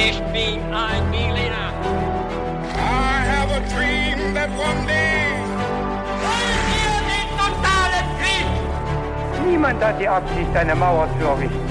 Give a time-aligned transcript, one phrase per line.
[0.00, 1.72] Ich bin ein Berliner.
[2.72, 5.34] I have a dream that one day.
[6.22, 9.50] Wollen wir den totalen Krieg?
[9.50, 11.68] Niemand hat die Absicht, eine Mauer zu errichten.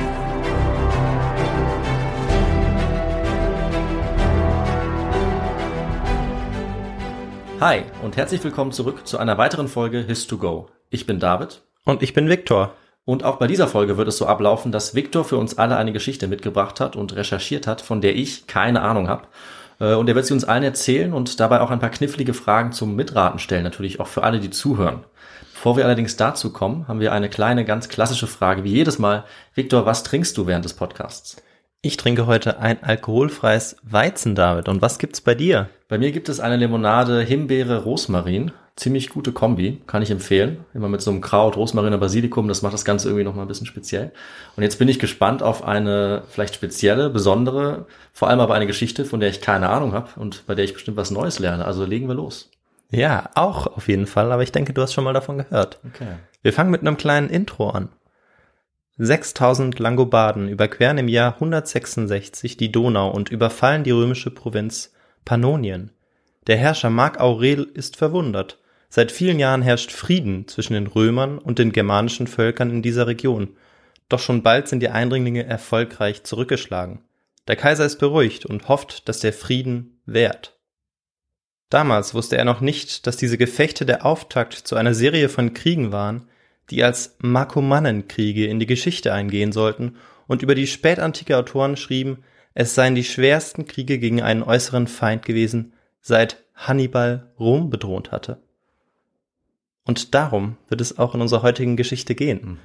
[7.62, 10.66] Hi und herzlich willkommen zurück zu einer weiteren Folge His2Go.
[10.90, 12.74] Ich bin David Und ich bin Viktor.
[13.08, 15.94] Und auch bei dieser Folge wird es so ablaufen, dass Victor für uns alle eine
[15.94, 19.28] Geschichte mitgebracht hat und recherchiert hat, von der ich keine Ahnung habe.
[19.80, 22.74] Äh, Und er wird sie uns allen erzählen und dabei auch ein paar knifflige Fragen
[22.74, 25.06] zum Mitraten stellen, natürlich auch für alle, die zuhören.
[25.54, 29.24] Bevor wir allerdings dazu kommen, haben wir eine kleine, ganz klassische Frage, wie jedes Mal.
[29.56, 31.38] Victor, was trinkst du während des Podcasts?
[31.82, 34.68] Ich trinke heute ein alkoholfreies Weizen, David.
[34.68, 35.70] Und was gibt's bei dir?
[35.88, 38.52] Bei mir gibt es eine Limonade Himbeere Rosmarin.
[38.78, 40.64] Ziemlich gute Kombi, kann ich empfehlen.
[40.74, 43.48] Immer mit so einem Kraut, Rosmarin und Basilikum, das macht das Ganze irgendwie nochmal ein
[43.48, 44.12] bisschen speziell.
[44.56, 49.04] Und jetzt bin ich gespannt auf eine vielleicht spezielle, besondere, vor allem aber eine Geschichte,
[49.04, 51.66] von der ich keine Ahnung habe und bei der ich bestimmt was Neues lerne.
[51.66, 52.52] Also legen wir los.
[52.92, 55.80] Ja, auch auf jeden Fall, aber ich denke, du hast schon mal davon gehört.
[55.88, 56.14] Okay.
[56.44, 57.90] Wir fangen mit einem kleinen Intro an.
[59.00, 64.94] 6000 Langobarden überqueren im Jahr 166 die Donau und überfallen die römische Provinz
[65.26, 65.92] Pannonien.
[66.48, 68.60] Der Herrscher Mark Aurel ist verwundert.
[68.90, 73.56] Seit vielen Jahren herrscht Frieden zwischen den Römern und den germanischen Völkern in dieser Region.
[74.10, 77.02] Doch schon bald sind die Eindringlinge erfolgreich zurückgeschlagen.
[77.48, 80.58] Der Kaiser ist beruhigt und hofft, dass der Frieden währt.
[81.70, 85.92] Damals wusste er noch nicht, dass diese Gefechte der Auftakt zu einer Serie von Kriegen
[85.92, 86.30] waren,
[86.70, 92.74] die als Markomannenkriege in die Geschichte eingehen sollten und über die spätantike Autoren schrieben, es
[92.74, 98.42] seien die schwersten Kriege gegen einen äußeren Feind gewesen, seit Hannibal Rom bedroht hatte.
[99.88, 102.60] Und darum wird es auch in unserer heutigen Geschichte gehen.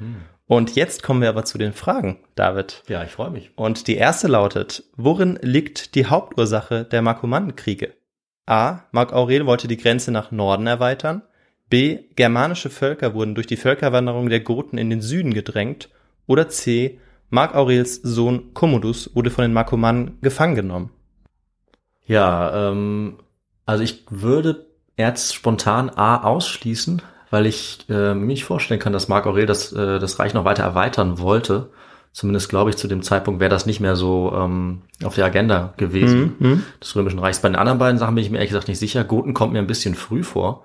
[0.46, 2.82] Und jetzt kommen wir aber zu den Fragen, David.
[2.88, 3.52] Ja, ich freue mich.
[3.54, 7.94] Und die erste lautet, worin liegt die Hauptursache der Markomannenkriege?
[8.46, 8.80] A.
[8.90, 11.22] Mark Aurel wollte die Grenze nach Norden erweitern.
[11.70, 12.00] B.
[12.16, 15.90] Germanische Völker wurden durch die Völkerwanderung der Goten in den Süden gedrängt.
[16.27, 16.98] Oder C.
[17.30, 20.90] Mark Aurels Sohn Commodus wurde von den Markomannen gefangen genommen.
[22.05, 23.18] Ja, ähm,
[23.64, 24.71] also ich würde
[25.08, 29.73] jetzt spontan A ausschließen, weil ich äh, mir nicht vorstellen kann, dass Marc Aurel das,
[29.73, 31.70] äh, das Reich noch weiter erweitern wollte.
[32.13, 35.73] Zumindest glaube ich, zu dem Zeitpunkt wäre das nicht mehr so ähm, auf der Agenda
[35.79, 36.62] gewesen Mhm.
[36.80, 37.41] des Römischen Reichs.
[37.41, 39.02] Bei den anderen beiden Sachen bin ich mir ehrlich gesagt nicht sicher.
[39.05, 40.64] Goten kommt mir ein bisschen früh vor.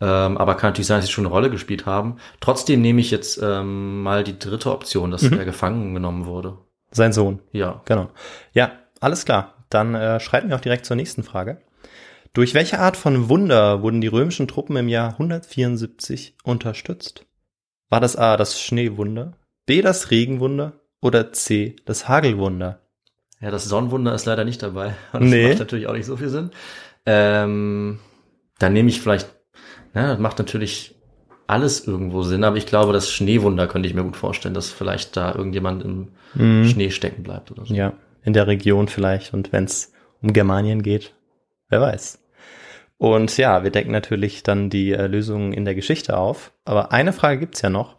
[0.00, 2.16] Ähm, aber kann natürlich sein, dass sie schon eine Rolle gespielt haben.
[2.40, 6.56] Trotzdem nehme ich jetzt ähm, mal die dritte Option, dass er gefangen genommen wurde.
[6.90, 7.38] Sein Sohn.
[7.52, 7.82] Ja.
[7.84, 8.08] Genau.
[8.52, 9.54] Ja, alles klar.
[9.68, 11.58] Dann äh, schreiten wir auch direkt zur nächsten Frage.
[12.32, 17.26] Durch welche Art von Wunder wurden die römischen Truppen im Jahr 174 unterstützt?
[17.88, 19.32] War das A das Schneewunder,
[19.66, 22.80] B das Regenwunder oder C das Hagelwunder?
[23.40, 24.94] Ja, das Sonnenwunder ist leider nicht dabei.
[25.12, 25.48] Das Nee.
[25.48, 26.50] macht natürlich auch nicht so viel Sinn.
[27.04, 27.98] Ähm,
[28.58, 29.34] dann nehme ich vielleicht,
[29.94, 30.94] na, das macht natürlich
[31.48, 35.16] alles irgendwo Sinn, aber ich glaube, das Schneewunder könnte ich mir gut vorstellen, dass vielleicht
[35.16, 36.08] da irgendjemand im
[36.64, 37.74] Schnee stecken bleibt oder so.
[37.74, 39.92] Ja, in der Region vielleicht und wenn es
[40.22, 41.12] um Germanien geht,
[41.70, 42.19] wer weiß.
[43.00, 46.52] Und ja, wir decken natürlich dann die äh, Lösungen in der Geschichte auf.
[46.66, 47.96] Aber eine Frage gibt's ja noch,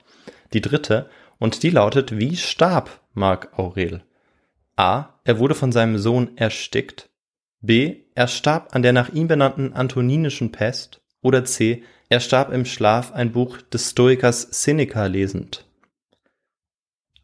[0.53, 4.03] die dritte, und die lautet, wie starb Mark Aurel?
[4.75, 5.09] A.
[5.23, 7.09] Er wurde von seinem Sohn erstickt.
[7.61, 8.03] B.
[8.13, 11.01] Er starb an der nach ihm benannten Antoninischen Pest.
[11.23, 11.81] Oder C.
[12.09, 15.65] Er starb im Schlaf ein Buch des Stoikers Seneca lesend.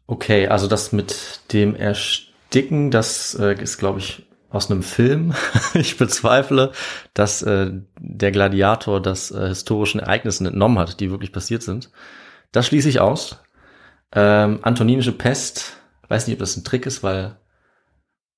[0.08, 5.34] Okay, also das mit dem Ersticken, das äh, ist, glaube ich, aus einem Film.
[5.74, 6.72] ich bezweifle,
[7.14, 11.90] dass äh, der Gladiator das äh, historischen Ereignissen entnommen hat, die wirklich passiert sind.
[12.52, 13.42] Das schließe ich aus.
[14.12, 15.76] Ähm, Antoninische Pest,
[16.08, 17.36] weiß nicht, ob das ein Trick ist, weil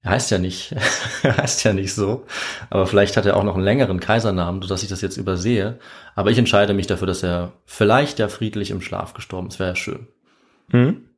[0.03, 0.75] er heißt ja nicht,
[1.23, 2.27] er heißt ja nicht so.
[2.71, 5.79] Aber vielleicht hat er auch noch einen längeren Kaisernamen, sodass ich das jetzt übersehe.
[6.15, 9.59] Aber ich entscheide mich dafür, dass er vielleicht ja friedlich im Schlaf gestorben ist.
[9.59, 10.09] Wäre ja schön.
[10.69, 11.10] Mhm.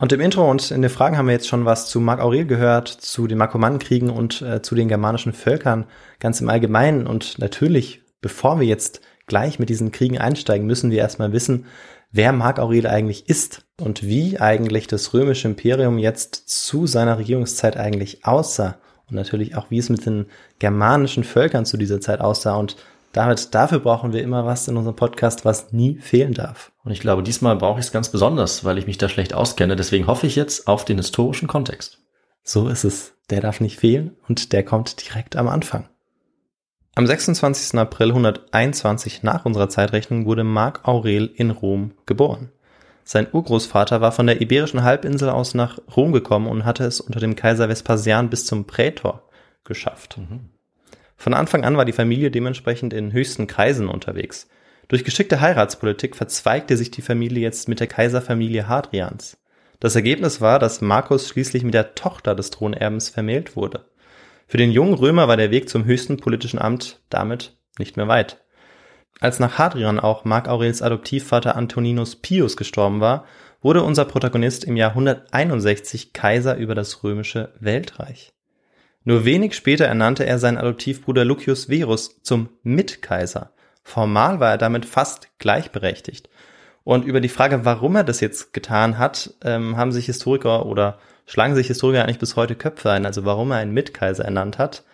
[0.00, 2.46] Und im Intro und in den Fragen haben wir jetzt schon was zu Mark Aurel
[2.46, 5.84] gehört, zu den Markomannenkriegen und äh, zu den germanischen Völkern
[6.20, 7.06] ganz im Allgemeinen.
[7.06, 11.66] Und natürlich, bevor wir jetzt gleich mit diesen Kriegen einsteigen, müssen wir erstmal wissen,
[12.12, 17.76] wer Mark Aurel eigentlich ist und wie eigentlich das römische Imperium jetzt zu seiner Regierungszeit
[17.76, 18.78] eigentlich aussah.
[19.06, 20.26] Und natürlich auch, wie es mit den
[20.60, 22.56] germanischen Völkern zu dieser Zeit aussah.
[22.56, 22.76] Und
[23.12, 26.72] damit, dafür brauchen wir immer was in unserem Podcast, was nie fehlen darf.
[26.84, 29.74] Und ich glaube, diesmal brauche ich es ganz besonders, weil ich mich da schlecht auskenne.
[29.76, 31.98] Deswegen hoffe ich jetzt auf den historischen Kontext.
[32.42, 33.14] So ist es.
[33.30, 35.88] Der darf nicht fehlen und der kommt direkt am Anfang.
[36.96, 37.78] Am 26.
[37.78, 42.50] April 121 nach unserer Zeitrechnung wurde Mark Aurel in Rom geboren.
[43.04, 47.20] Sein Urgroßvater war von der Iberischen Halbinsel aus nach Rom gekommen und hatte es unter
[47.20, 49.28] dem Kaiser Vespasian bis zum Prätor
[49.64, 50.18] geschafft.
[51.20, 54.48] Von Anfang an war die Familie dementsprechend in höchsten Kreisen unterwegs.
[54.88, 59.36] Durch geschickte Heiratspolitik verzweigte sich die Familie jetzt mit der Kaiserfamilie Hadrians.
[59.80, 63.84] Das Ergebnis war, dass Markus schließlich mit der Tochter des Thronerbens vermählt wurde.
[64.46, 68.42] Für den jungen Römer war der Weg zum höchsten politischen Amt damit nicht mehr weit.
[69.20, 73.26] Als nach Hadrian auch Mark Aurels Adoptivvater Antoninus Pius gestorben war,
[73.60, 78.32] wurde unser Protagonist im Jahr 161 Kaiser über das römische Weltreich.
[79.04, 83.52] Nur wenig später ernannte er seinen Adoptivbruder Lucius Verus zum Mitkaiser.
[83.82, 86.28] Formal war er damit fast gleichberechtigt.
[86.84, 90.98] Und über die Frage, warum er das jetzt getan hat, ähm, haben sich Historiker oder
[91.26, 94.84] schlagen sich Historiker eigentlich bis heute Köpfe ein, also warum er einen Mitkaiser ernannt hat.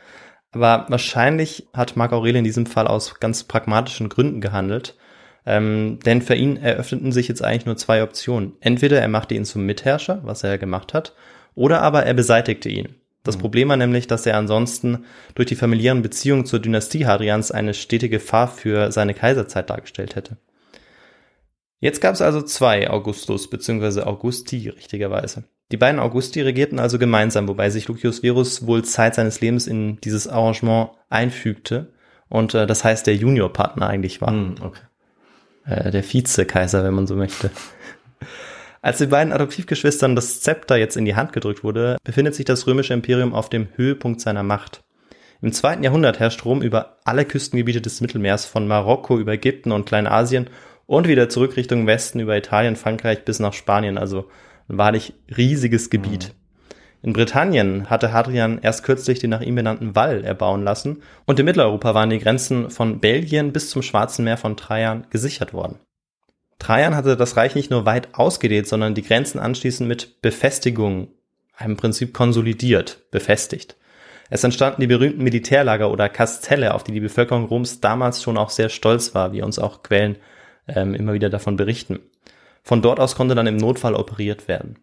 [0.53, 4.97] Aber wahrscheinlich hat Marc Aurel in diesem Fall aus ganz pragmatischen Gründen gehandelt.
[5.45, 8.55] Ähm, denn für ihn eröffneten sich jetzt eigentlich nur zwei Optionen.
[8.61, 11.15] Entweder er machte ihn zum Mitherrscher, was er ja gemacht hat,
[11.55, 12.97] oder aber er beseitigte ihn.
[13.27, 13.41] Das mhm.
[13.41, 18.09] Problem war nämlich, dass er ansonsten durch die familiären Beziehungen zur Dynastie Hadrians eine stete
[18.09, 20.37] Gefahr für seine Kaiserzeit dargestellt hätte.
[21.81, 24.03] Jetzt gab es also zwei Augustus bzw.
[24.03, 25.45] Augusti richtigerweise.
[25.73, 30.01] Die beiden Augusti regierten also gemeinsam, wobei sich Lucius Verus wohl Zeit seines Lebens in
[30.01, 31.93] dieses Arrangement einfügte
[32.29, 34.31] und äh, das heißt der Juniorpartner eigentlich war.
[34.31, 34.81] Mm, okay.
[35.67, 37.51] äh, der Vizekaiser, wenn man so möchte.
[38.87, 42.69] Als den beiden Adoptivgeschwistern das Zepter jetzt in die Hand gedrückt wurde, befindet sich das
[42.69, 44.85] römische Imperium auf dem Höhepunkt seiner Macht.
[45.43, 49.87] Im zweiten Jahrhundert herrscht Rom über alle Küstengebiete des Mittelmeers von Marokko über Ägypten und
[49.87, 50.51] Kleinasien
[50.87, 54.31] und wieder zurück Richtung Westen über Italien, Frankreich bis nach Spanien, also
[54.69, 56.29] ein wahrlich riesiges Gebiet.
[57.03, 57.09] Mhm.
[57.09, 61.45] In Britannien hatte Hadrian erst kürzlich den nach ihm benannten Wall erbauen lassen und in
[61.45, 65.81] Mitteleuropa waren die Grenzen von Belgien bis zum Schwarzen Meer von Trajan gesichert worden.
[66.59, 71.09] Trajan hatte das Reich nicht nur weit ausgedehnt, sondern die Grenzen anschließend mit Befestigungen,
[71.63, 73.77] im Prinzip konsolidiert, befestigt.
[74.29, 78.51] Es entstanden die berühmten Militärlager oder Kastelle, auf die die Bevölkerung Roms damals schon auch
[78.51, 80.17] sehr stolz war, wie uns auch Quellen
[80.67, 82.01] ähm, immer wieder davon berichten.
[82.63, 84.77] Von dort aus konnte dann im Notfall operiert werden.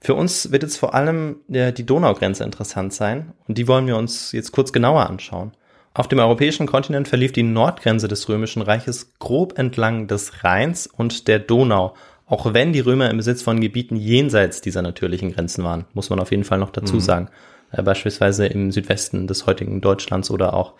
[0.00, 3.96] Für uns wird jetzt vor allem der, die Donaugrenze interessant sein und die wollen wir
[3.96, 5.52] uns jetzt kurz genauer anschauen.
[5.96, 11.28] Auf dem europäischen Kontinent verlief die Nordgrenze des Römischen Reiches grob entlang des Rheins und
[11.28, 11.94] der Donau,
[12.26, 16.18] auch wenn die Römer im Besitz von Gebieten jenseits dieser natürlichen Grenzen waren, muss man
[16.18, 17.00] auf jeden Fall noch dazu mhm.
[17.00, 17.28] sagen.
[17.70, 20.74] Äh, beispielsweise im Südwesten des heutigen Deutschlands oder auch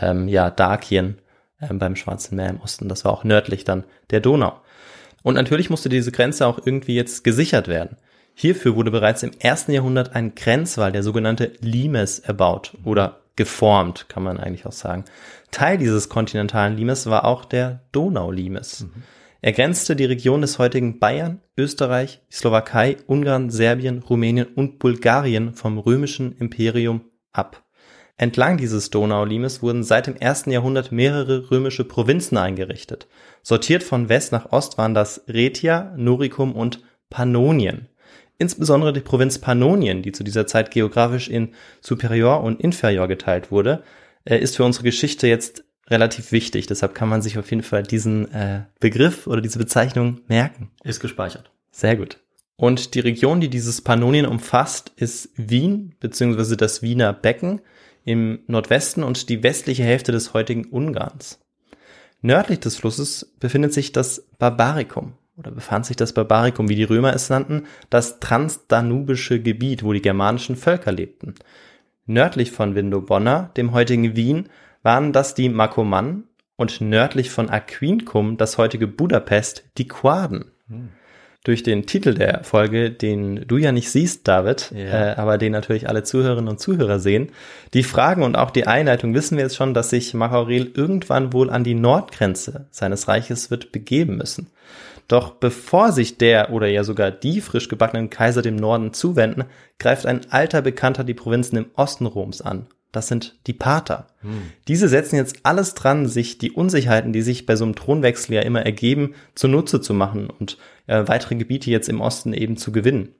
[0.00, 1.18] ähm, ja Dakien
[1.58, 2.88] äh, beim Schwarzen Meer im Osten.
[2.88, 4.60] Das war auch nördlich dann der Donau.
[5.24, 7.96] Und natürlich musste diese Grenze auch irgendwie jetzt gesichert werden.
[8.34, 14.22] Hierfür wurde bereits im ersten Jahrhundert ein Grenzwall, der sogenannte Limes, erbaut oder geformt, kann
[14.22, 15.04] man eigentlich auch sagen.
[15.50, 18.82] Teil dieses kontinentalen Limes war auch der Donaulimes.
[18.82, 19.02] Mhm.
[19.44, 25.78] Er grenzte die Region des heutigen Bayern, Österreich, Slowakei, Ungarn, Serbien, Rumänien und Bulgarien vom
[25.78, 27.02] römischen Imperium
[27.32, 27.64] ab.
[28.16, 33.08] Entlang dieses Donaulimes wurden seit dem ersten Jahrhundert mehrere römische Provinzen eingerichtet.
[33.42, 37.88] Sortiert von West nach Ost waren das Rhetia, Noricum und Pannonien.
[38.42, 41.50] Insbesondere die Provinz Pannonien, die zu dieser Zeit geografisch in
[41.80, 43.84] Superior und Inferior geteilt wurde,
[44.24, 46.66] äh, ist für unsere Geschichte jetzt relativ wichtig.
[46.66, 50.72] Deshalb kann man sich auf jeden Fall diesen äh, Begriff oder diese Bezeichnung merken.
[50.82, 51.52] Ist gespeichert.
[51.70, 52.18] Sehr gut.
[52.56, 56.56] Und die Region, die dieses Pannonien umfasst, ist Wien bzw.
[56.56, 57.60] das Wiener Becken
[58.04, 61.38] im Nordwesten und die westliche Hälfte des heutigen Ungarns.
[62.22, 67.14] Nördlich des Flusses befindet sich das Barbaricum oder befand sich das Barbaricum, wie die Römer
[67.14, 71.34] es nannten, das transdanubische Gebiet, wo die germanischen Völker lebten.
[72.06, 74.48] Nördlich von Vindobona, dem heutigen Wien,
[74.82, 76.24] waren das die Makomannen
[76.56, 80.52] und nördlich von Aquincum, das heutige Budapest, die Quaden.
[80.68, 80.88] Hm
[81.44, 85.12] durch den Titel der Folge, den du ja nicht siehst, David, ja.
[85.12, 87.30] äh, aber den natürlich alle Zuhörerinnen und Zuhörer sehen.
[87.74, 91.32] Die Fragen und auch die Einleitung wissen wir jetzt schon, dass sich Marc Aurel irgendwann
[91.32, 94.50] wohl an die Nordgrenze seines Reiches wird begeben müssen.
[95.12, 99.44] Doch bevor sich der oder ja sogar die frisch gebackenen Kaiser dem Norden zuwenden,
[99.78, 104.06] greift ein alter Bekannter die Provinzen im Osten Roms an das sind die Pater.
[104.20, 104.52] Hm.
[104.68, 108.42] Diese setzen jetzt alles dran, sich die Unsicherheiten, die sich bei so einem Thronwechsel ja
[108.42, 113.14] immer ergeben, zunutze zu machen und äh, weitere Gebiete jetzt im Osten eben zu gewinnen.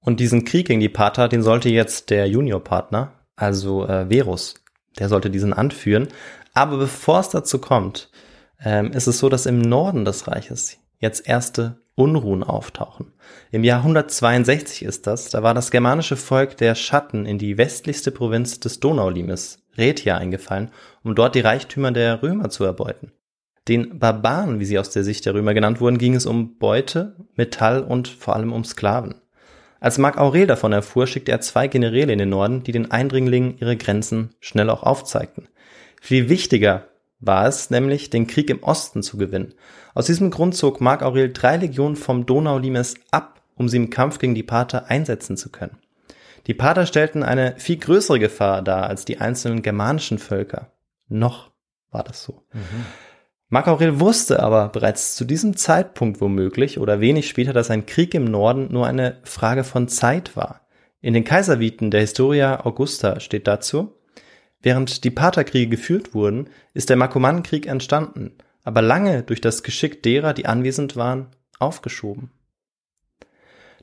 [0.00, 4.54] Und diesen Krieg gegen die Pater, den sollte jetzt der Juniorpartner, also äh, Verus,
[4.98, 6.08] der sollte diesen anführen.
[6.52, 8.10] Aber bevor es dazu kommt,
[8.62, 13.12] ähm, ist es so, dass im Norden des Reiches jetzt erste Unruhen auftauchen.
[13.50, 18.10] Im Jahr 162 ist das, da war das germanische Volk der Schatten in die westlichste
[18.10, 20.70] Provinz des Donaulimes, Rhetia, eingefallen,
[21.02, 23.12] um dort die Reichtümer der Römer zu erbeuten.
[23.68, 27.16] Den Barbaren, wie sie aus der Sicht der Römer genannt wurden, ging es um Beute,
[27.36, 29.16] Metall und vor allem um Sklaven.
[29.80, 33.56] Als Mark Aurel davon erfuhr, schickte er zwei Generäle in den Norden, die den Eindringlingen
[33.58, 35.48] ihre Grenzen schnell auch aufzeigten.
[36.00, 36.88] Viel wichtiger
[37.20, 39.54] war es nämlich, den Krieg im Osten zu gewinnen.
[39.94, 44.18] Aus diesem Grund zog Mark Aurel drei Legionen vom Donaulimes ab, um sie im Kampf
[44.18, 45.78] gegen die Pater einsetzen zu können.
[46.46, 50.72] Die Pater stellten eine viel größere Gefahr dar als die einzelnen germanischen Völker.
[51.08, 51.50] Noch
[51.90, 52.44] war das so.
[52.52, 52.86] Mhm.
[53.48, 58.14] Mark Aurel wusste aber bereits zu diesem Zeitpunkt womöglich oder wenig später, dass ein Krieg
[58.14, 60.60] im Norden nur eine Frage von Zeit war.
[61.00, 63.92] In den Kaiserviten der Historia Augusta steht dazu,
[64.62, 70.34] während die Paterkriege geführt wurden, ist der Markomannenkrieg entstanden, aber lange durch das Geschick derer,
[70.34, 72.30] die anwesend waren, aufgeschoben.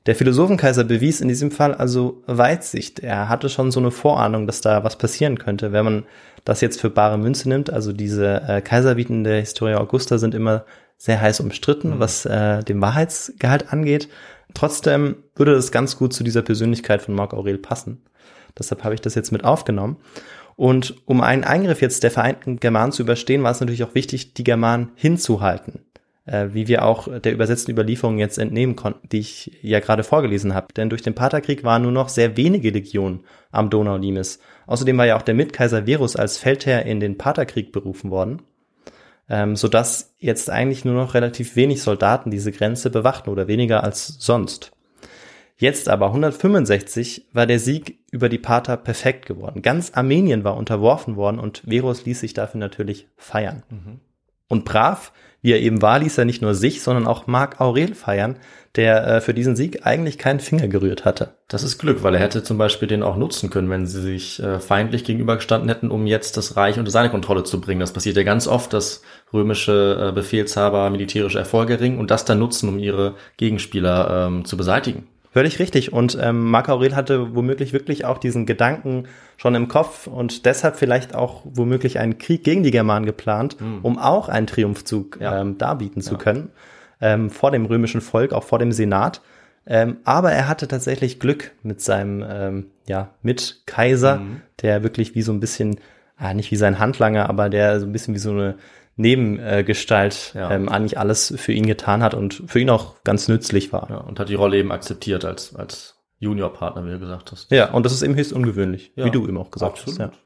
[0.07, 2.99] Der Philosophenkaiser bewies in diesem Fall also Weitsicht.
[2.99, 5.73] Er hatte schon so eine Vorahnung, dass da was passieren könnte.
[5.73, 6.03] Wenn man
[6.45, 10.63] das jetzt für bare Münze nimmt, also diese äh, Kaiserviten der Historia Augusta sind immer
[10.97, 11.99] sehr heiß umstritten, mhm.
[11.99, 14.07] was äh, den Wahrheitsgehalt angeht.
[14.53, 18.01] Trotzdem würde das ganz gut zu dieser Persönlichkeit von Marc Aurel passen.
[18.57, 19.97] Deshalb habe ich das jetzt mit aufgenommen.
[20.57, 24.33] Und um einen Eingriff jetzt der vereinten Germanen zu überstehen, war es natürlich auch wichtig,
[24.33, 25.85] die Germanen hinzuhalten
[26.27, 30.53] äh, wie wir auch der übersetzten Überlieferung jetzt entnehmen konnten, die ich ja gerade vorgelesen
[30.53, 30.67] habe.
[30.75, 34.39] Denn durch den Paterkrieg waren nur noch sehr wenige Legionen am Donaulimes.
[34.67, 38.41] Außerdem war ja auch der Mitkaiser Verus als Feldherr in den Paterkrieg berufen worden,
[39.29, 44.17] ähm, sodass jetzt eigentlich nur noch relativ wenig Soldaten diese Grenze bewachten oder weniger als
[44.19, 44.71] sonst.
[45.57, 49.63] Jetzt aber 165 war der Sieg über die Pater perfekt geworden.
[49.63, 53.63] Ganz Armenien war unterworfen worden und Verus ließ sich dafür natürlich feiern.
[53.69, 53.99] Mhm.
[54.47, 55.11] Und brav
[55.41, 58.37] wie er eben war, ließ er nicht nur sich, sondern auch Marc Aurel feiern,
[58.75, 61.35] der äh, für diesen Sieg eigentlich keinen Finger gerührt hatte.
[61.47, 64.41] Das ist Glück, weil er hätte zum Beispiel den auch nutzen können, wenn sie sich
[64.41, 67.79] äh, feindlich gegenübergestanden hätten, um jetzt das Reich unter seine Kontrolle zu bringen.
[67.79, 72.39] Das passiert ja ganz oft, dass römische äh, Befehlshaber militärische Erfolge ringen und das dann
[72.39, 75.07] nutzen, um ihre Gegenspieler ähm, zu beseitigen.
[75.37, 75.93] Völlig richtig.
[75.93, 79.03] Und ähm, Marc Aurel hatte womöglich wirklich auch diesen Gedanken
[79.37, 83.81] schon im Kopf und deshalb vielleicht auch womöglich einen Krieg gegen die Germanen geplant, mhm.
[83.83, 85.39] um auch einen Triumphzug ja.
[85.39, 86.17] ähm, darbieten zu ja.
[86.17, 86.49] können
[87.01, 89.21] ähm, vor dem römischen Volk, auch vor dem Senat.
[89.67, 94.41] Ähm, aber er hatte tatsächlich Glück mit seinem ähm, ja Mitkaiser, mhm.
[94.63, 95.79] der wirklich wie so ein bisschen,
[96.17, 98.55] ah, nicht wie sein Handlanger, aber der so ein bisschen wie so eine
[98.97, 100.51] Nebengestalt ja.
[100.51, 103.87] ähm, eigentlich alles für ihn getan hat und für ihn auch ganz nützlich war.
[103.89, 107.51] Ja, und hat die Rolle eben akzeptiert als, als Juniorpartner, wie du gesagt hast.
[107.51, 109.99] Ja, und das ist eben höchst ungewöhnlich, ja, wie du eben auch gesagt absolut.
[109.99, 110.09] hast.
[110.09, 110.17] Ja.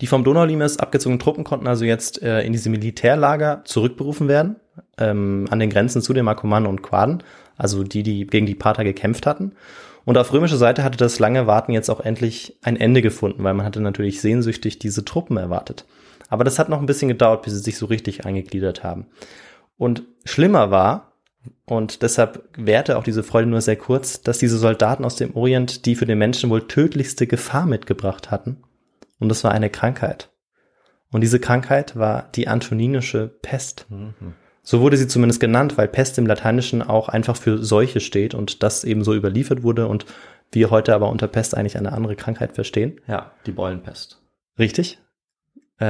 [0.00, 4.56] Die vom Donaulimes abgezogenen Truppen konnten also jetzt äh, in diese Militärlager zurückberufen werden,
[4.96, 7.22] ähm, an den Grenzen zu den Markomannen und Quaden,
[7.58, 9.52] also die, die gegen die Pater gekämpft hatten.
[10.06, 13.52] Und auf römischer Seite hatte das lange Warten jetzt auch endlich ein Ende gefunden, weil
[13.52, 15.84] man hatte natürlich sehnsüchtig diese Truppen erwartet.
[16.30, 19.06] Aber das hat noch ein bisschen gedauert, bis sie sich so richtig eingegliedert haben.
[19.76, 21.12] Und schlimmer war,
[21.64, 25.86] und deshalb währte auch diese Freude nur sehr kurz, dass diese Soldaten aus dem Orient
[25.86, 28.62] die für den Menschen wohl tödlichste Gefahr mitgebracht hatten.
[29.18, 30.30] Und das war eine Krankheit.
[31.10, 33.86] Und diese Krankheit war die antoninische Pest.
[33.88, 34.34] Mhm.
[34.62, 38.62] So wurde sie zumindest genannt, weil Pest im Lateinischen auch einfach für Seuche steht und
[38.62, 40.04] das eben so überliefert wurde und
[40.52, 43.00] wir heute aber unter Pest eigentlich eine andere Krankheit verstehen.
[43.06, 44.22] Ja, die Beulenpest.
[44.58, 44.98] Richtig.
[45.80, 45.84] Äh,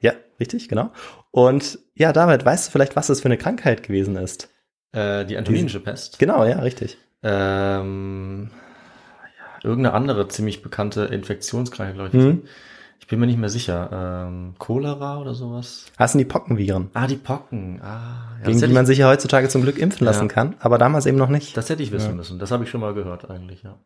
[0.00, 0.90] ja, richtig, genau.
[1.30, 4.48] Und ja, David, weißt du vielleicht, was das für eine Krankheit gewesen ist?
[4.92, 6.18] Äh, die antoninische Pest.
[6.18, 6.98] Genau, ja, richtig.
[7.22, 8.50] Ähm,
[9.38, 12.22] ja, irgendeine andere ziemlich bekannte Infektionskrankheit, glaube ich.
[12.22, 12.42] Mhm.
[12.98, 14.26] Ich bin mir nicht mehr sicher.
[14.26, 15.86] Ähm, Cholera oder sowas?
[15.96, 16.90] Hast du die Pockenviren?
[16.94, 17.80] Ah, die Pocken.
[17.80, 20.34] Ah, ja, Gegen die man sich ja heutzutage zum Glück impfen lassen ja.
[20.34, 21.56] kann, aber damals eben noch nicht.
[21.56, 22.14] Das hätte ich wissen ja.
[22.14, 22.38] müssen.
[22.38, 23.78] Das habe ich schon mal gehört eigentlich, ja.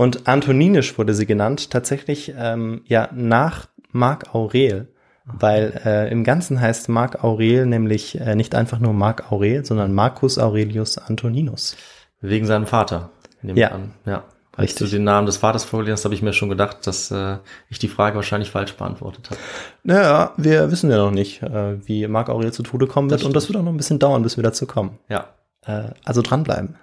[0.00, 4.88] Und antoninisch wurde sie genannt, tatsächlich ähm, ja nach Marc Aurel,
[5.26, 9.92] weil äh, im Ganzen heißt Marc Aurel nämlich äh, nicht einfach nur Marc Aurel, sondern
[9.92, 11.76] Marcus Aurelius Antoninus.
[12.22, 13.10] Wegen seinem Vater.
[13.42, 13.72] Ja.
[13.72, 13.90] An.
[14.06, 14.24] Ja.
[14.56, 17.36] Als du den Namen des Vaters vorgelesen hast, habe ich mir schon gedacht, dass äh,
[17.68, 19.40] ich die Frage wahrscheinlich falsch beantwortet habe.
[19.82, 23.36] Naja, wir wissen ja noch nicht, äh, wie Marc Aurel zu Tode kommen wird und
[23.36, 24.98] das wird auch noch ein bisschen dauern, bis wir dazu kommen.
[25.10, 25.26] Ja.
[25.66, 26.76] Äh, also dranbleiben.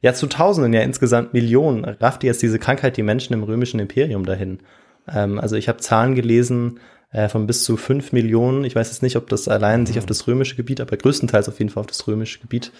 [0.00, 4.24] Ja, zu Tausenden, ja insgesamt Millionen raffte jetzt diese Krankheit die Menschen im römischen Imperium
[4.24, 4.60] dahin.
[5.08, 6.78] Ähm, also ich habe Zahlen gelesen
[7.10, 8.64] äh, von bis zu fünf Millionen.
[8.64, 11.58] Ich weiß jetzt nicht, ob das allein sich auf das römische Gebiet, aber größtenteils auf
[11.58, 12.72] jeden Fall auf das römische Gebiet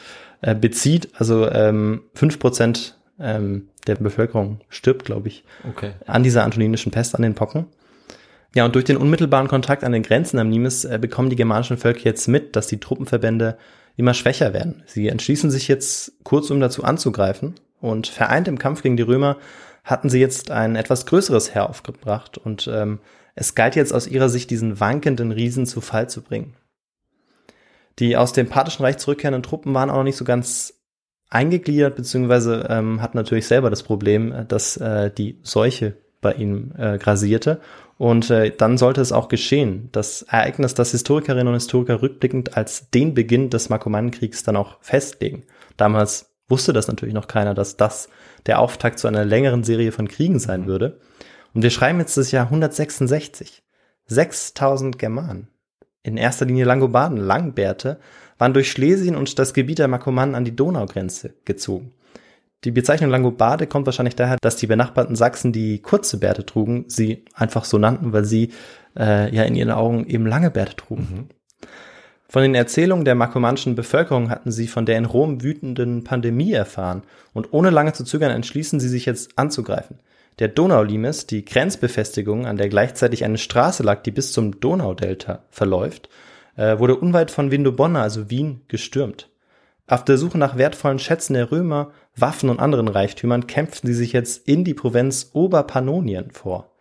[0.43, 1.09] äh, bezieht.
[1.15, 5.93] Also ähm, fünf Prozent ähm, der Bevölkerung stirbt, glaube ich, okay.
[6.07, 7.67] an dieser antoninischen Pest, an den Pocken.
[8.55, 11.77] Ja, und durch den unmittelbaren Kontakt an den Grenzen am Limes äh, bekommen die germanischen
[11.77, 13.59] Völker jetzt mit, dass die Truppenverbände
[13.99, 14.83] immer schwächer werden.
[14.87, 19.37] Sie entschließen sich jetzt kurzum dazu anzugreifen Und vereint im Kampf gegen die Römer
[19.85, 23.01] hatten sie jetzt ein etwas größeres Heer aufgebracht und ähm,
[23.35, 26.57] es galt jetzt aus ihrer Sicht, diesen wankenden Riesen zu Fall zu bringen.
[27.99, 30.75] Die aus dem Parthischen Reich zurückkehrenden Truppen waren auch noch nicht so ganz
[31.31, 36.99] eingegliedert, beziehungsweise ähm, hatten natürlich selber das Problem, dass äh, die Seuche bei ihnen äh,
[36.99, 37.61] grasierte.
[37.99, 39.89] Und äh, dann sollte es auch geschehen.
[39.91, 45.43] Das Ereignis, das Historikerinnen und Historiker rückblickend als den Beginn des Markomannenkriegs dann auch festlegen.
[45.77, 48.09] Damals wusste das natürlich noch keiner, dass das
[48.47, 51.01] der Auftakt zu einer längeren Serie von Kriegen sein würde.
[51.55, 53.63] Und wir schreiben jetzt das Jahr 166.
[54.07, 55.49] 6000 Germanen.
[56.03, 57.99] In erster Linie Langobarden, Langbärte,
[58.39, 61.93] waren durch Schlesien und das Gebiet der Markomannen an die Donaugrenze gezogen.
[62.65, 67.25] Die Bezeichnung Langobarde kommt wahrscheinlich daher, dass die benachbarten Sachsen, die kurze Bärte trugen, sie
[67.35, 68.51] einfach so nannten, weil sie
[68.99, 71.09] äh, ja in ihren Augen eben lange Bärte trugen.
[71.11, 71.29] Mhm.
[72.31, 77.03] Von den Erzählungen der markomanischen Bevölkerung hatten sie von der in Rom wütenden Pandemie erfahren
[77.33, 80.01] und ohne lange zu zögern entschließen sie sich jetzt anzugreifen.
[80.39, 86.11] Der Donaulimes, die Grenzbefestigung, an der gleichzeitig eine Straße lag, die bis zum Donaudelta verläuft,
[86.57, 89.31] äh, wurde unweit von Vindobona, also Wien, gestürmt.
[89.89, 94.13] Auf der Suche nach wertvollen Schätzen der Römer, Waffen und anderen Reichtümern kämpften sie sich
[94.13, 96.73] jetzt in die Provinz Oberpannonien vor.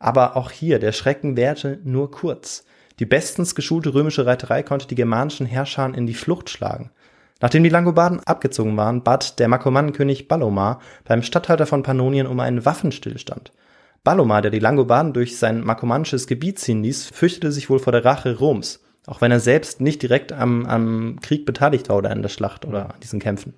[0.00, 2.64] Aber auch hier, der Schrecken währte nur kurz.
[2.98, 6.90] Die bestens geschulte römische Reiterei konnte die germanischen Herrscher in die Flucht schlagen.
[7.40, 12.64] Nachdem die Langobarden abgezogen waren, bat der Markomannenkönig Ballomar beim Statthalter von Pannonien um einen
[12.64, 13.52] Waffenstillstand.
[14.02, 18.04] Ballomar, der die Langobarden durch sein markomannisches Gebiet ziehen ließ, fürchtete sich wohl vor der
[18.04, 22.22] Rache Roms, auch wenn er selbst nicht direkt am, am Krieg beteiligt war oder an
[22.22, 23.54] der Schlacht oder an diesen Kämpfen.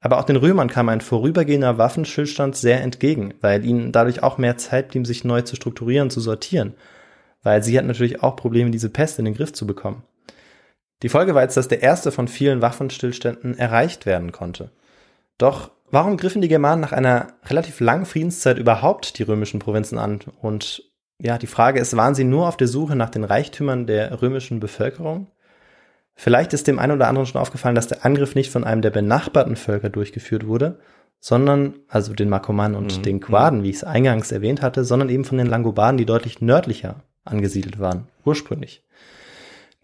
[0.00, 4.56] Aber auch den Römern kam ein vorübergehender Waffenstillstand sehr entgegen, weil ihnen dadurch auch mehr
[4.56, 6.74] Zeit blieb, sich neu zu strukturieren, zu sortieren
[7.42, 10.02] weil sie hatten natürlich auch Probleme, diese Pest in den Griff zu bekommen.
[11.02, 14.70] Die Folge war jetzt, dass der erste von vielen Waffenstillständen erreicht werden konnte.
[15.38, 20.20] Doch warum griffen die Germanen nach einer relativ langen Friedenszeit überhaupt die römischen Provinzen an?
[20.42, 20.87] Und
[21.20, 24.60] ja, die Frage ist, waren sie nur auf der Suche nach den Reichtümern der römischen
[24.60, 25.26] Bevölkerung?
[26.14, 28.90] Vielleicht ist dem einen oder anderen schon aufgefallen, dass der Angriff nicht von einem der
[28.90, 30.78] benachbarten Völker durchgeführt wurde,
[31.20, 33.02] sondern, also den Markomannen und mhm.
[33.02, 36.40] den Quaden, wie ich es eingangs erwähnt hatte, sondern eben von den Langobarden, die deutlich
[36.40, 38.84] nördlicher angesiedelt waren, ursprünglich.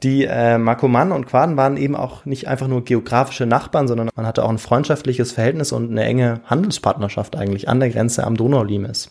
[0.03, 4.27] Die äh, Markomannen und Quaden waren eben auch nicht einfach nur geografische Nachbarn, sondern man
[4.27, 9.11] hatte auch ein freundschaftliches Verhältnis und eine enge Handelspartnerschaft eigentlich an der Grenze am Donaulimes.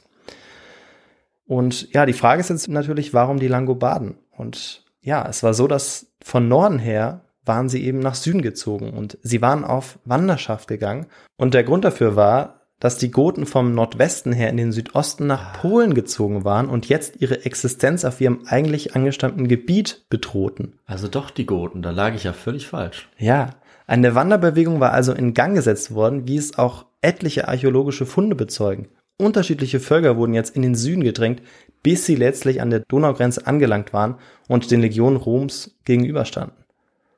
[1.45, 4.15] Und ja, die Frage ist jetzt natürlich, warum die Langobarden?
[4.31, 8.91] Und ja, es war so, dass von Norden her waren sie eben nach Süden gezogen
[8.91, 11.07] und sie waren auf Wanderschaft gegangen.
[11.35, 15.53] Und der Grund dafür war, dass die Goten vom Nordwesten her in den Südosten nach
[15.53, 20.79] Polen gezogen waren und jetzt ihre Existenz auf ihrem eigentlich angestammten Gebiet bedrohten.
[20.85, 23.09] Also doch die Goten, da lag ich ja völlig falsch.
[23.17, 23.51] Ja,
[23.87, 28.87] eine Wanderbewegung war also in Gang gesetzt worden, wie es auch etliche archäologische Funde bezeugen.
[29.17, 31.41] Unterschiedliche Völker wurden jetzt in den Süden gedrängt,
[31.83, 34.15] bis sie letztlich an der Donaugrenze angelangt waren
[34.47, 36.57] und den Legionen Roms gegenüberstanden.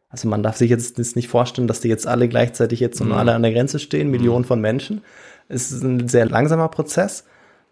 [0.10, 3.16] Also man darf sich jetzt nicht vorstellen, dass die jetzt alle gleichzeitig jetzt und mhm.
[3.16, 4.48] alle an der Grenze stehen, Millionen mhm.
[4.48, 5.02] von Menschen,
[5.48, 7.26] es ist ein sehr langsamer Prozess,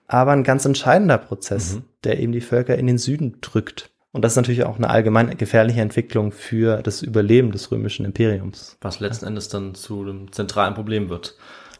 [0.07, 1.83] aber ein ganz entscheidender Prozess, mhm.
[2.03, 3.89] der eben die Völker in den Süden drückt.
[4.11, 8.77] Und das ist natürlich auch eine allgemein gefährliche Entwicklung für das Überleben des römischen Imperiums.
[8.81, 11.35] Was letzten Endes dann zu einem zentralen Problem wird,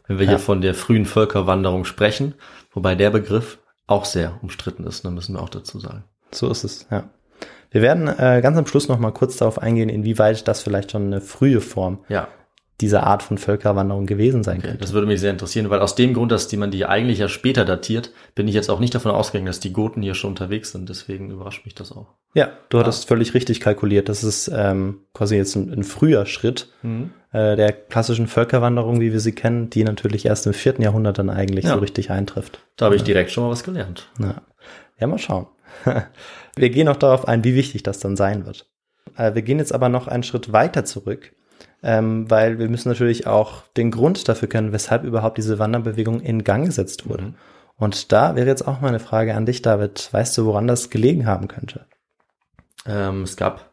[0.08, 0.32] wenn wir ja.
[0.32, 2.36] hier von der frühen Völkerwanderung sprechen,
[2.72, 6.04] wobei der Begriff auch sehr umstritten ist, dann müssen wir auch dazu sagen.
[6.32, 7.10] So ist es, ja.
[7.72, 11.08] Wir werden äh, ganz am Schluss noch mal kurz darauf eingehen, inwieweit das vielleicht schon
[11.08, 12.28] eine frühe Form ja
[12.82, 14.82] dieser Art von Völkerwanderung gewesen sein okay, könnte.
[14.82, 17.28] Das würde mich sehr interessieren, weil aus dem Grund, dass die man die eigentlich ja
[17.28, 20.72] später datiert, bin ich jetzt auch nicht davon ausgegangen, dass die Goten hier schon unterwegs
[20.72, 20.90] sind.
[20.90, 22.08] Deswegen überrascht mich das auch.
[22.34, 24.10] Ja, du hattest völlig richtig kalkuliert.
[24.10, 27.12] Das ist ähm, quasi jetzt ein, ein früher Schritt mhm.
[27.32, 31.30] äh, der klassischen Völkerwanderung, wie wir sie kennen, die natürlich erst im vierten Jahrhundert dann
[31.30, 31.74] eigentlich ja.
[31.74, 32.60] so richtig eintrifft.
[32.76, 34.10] Da habe ich direkt schon mal was gelernt.
[34.20, 34.42] Ja,
[35.00, 35.46] ja mal schauen.
[36.56, 38.68] wir gehen noch darauf ein, wie wichtig das dann sein wird.
[39.16, 41.34] Äh, wir gehen jetzt aber noch einen Schritt weiter zurück
[41.84, 46.44] ähm, weil wir müssen natürlich auch den Grund dafür kennen, weshalb überhaupt diese Wanderbewegung in
[46.44, 47.24] Gang gesetzt wurde.
[47.24, 47.36] Mhm.
[47.76, 50.10] Und da wäre jetzt auch meine Frage an dich, David.
[50.12, 51.86] Weißt du, woran das gelegen haben könnte?
[52.86, 53.72] Ähm, es gab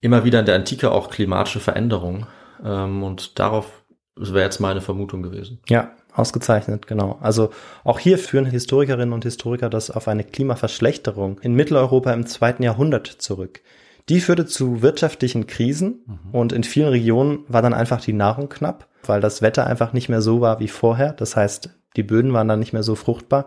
[0.00, 2.26] immer wieder in der Antike auch klimatische Veränderungen.
[2.64, 3.82] Ähm, und darauf
[4.14, 5.60] wäre jetzt meine Vermutung gewesen.
[5.68, 7.18] Ja, ausgezeichnet, genau.
[7.20, 7.50] Also
[7.84, 13.06] auch hier führen Historikerinnen und Historiker das auf eine Klimaverschlechterung in Mitteleuropa im zweiten Jahrhundert
[13.06, 13.62] zurück.
[14.08, 16.18] Die führte zu wirtschaftlichen Krisen mhm.
[16.32, 20.08] und in vielen Regionen war dann einfach die Nahrung knapp, weil das Wetter einfach nicht
[20.08, 21.12] mehr so war wie vorher.
[21.12, 23.46] Das heißt, die Böden waren dann nicht mehr so fruchtbar.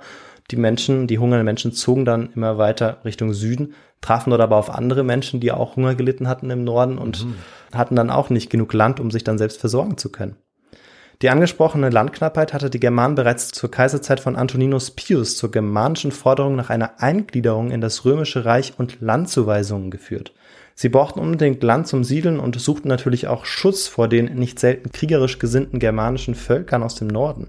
[0.52, 4.70] Die Menschen, die hungernden Menschen zogen dann immer weiter Richtung Süden, trafen dort aber auf
[4.70, 7.36] andere Menschen, die auch Hunger gelitten hatten im Norden und mhm.
[7.74, 10.38] hatten dann auch nicht genug Land, um sich dann selbst versorgen zu können.
[11.22, 16.56] Die angesprochene Landknappheit hatte die Germanen bereits zur Kaiserzeit von Antoninus Pius zur germanischen Forderung
[16.56, 20.34] nach einer Eingliederung in das römische Reich und Landzuweisungen geführt.
[20.78, 24.92] Sie brauchten unbedingt Land zum Siedeln und suchten natürlich auch Schutz vor den nicht selten
[24.92, 27.48] kriegerisch gesinnten germanischen Völkern aus dem Norden.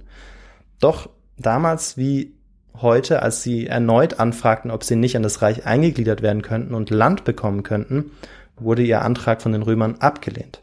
[0.80, 2.34] Doch damals wie
[2.80, 6.90] heute, als sie erneut anfragten, ob sie nicht an das Reich eingegliedert werden könnten und
[6.90, 8.12] Land bekommen könnten,
[8.58, 10.62] wurde ihr Antrag von den Römern abgelehnt.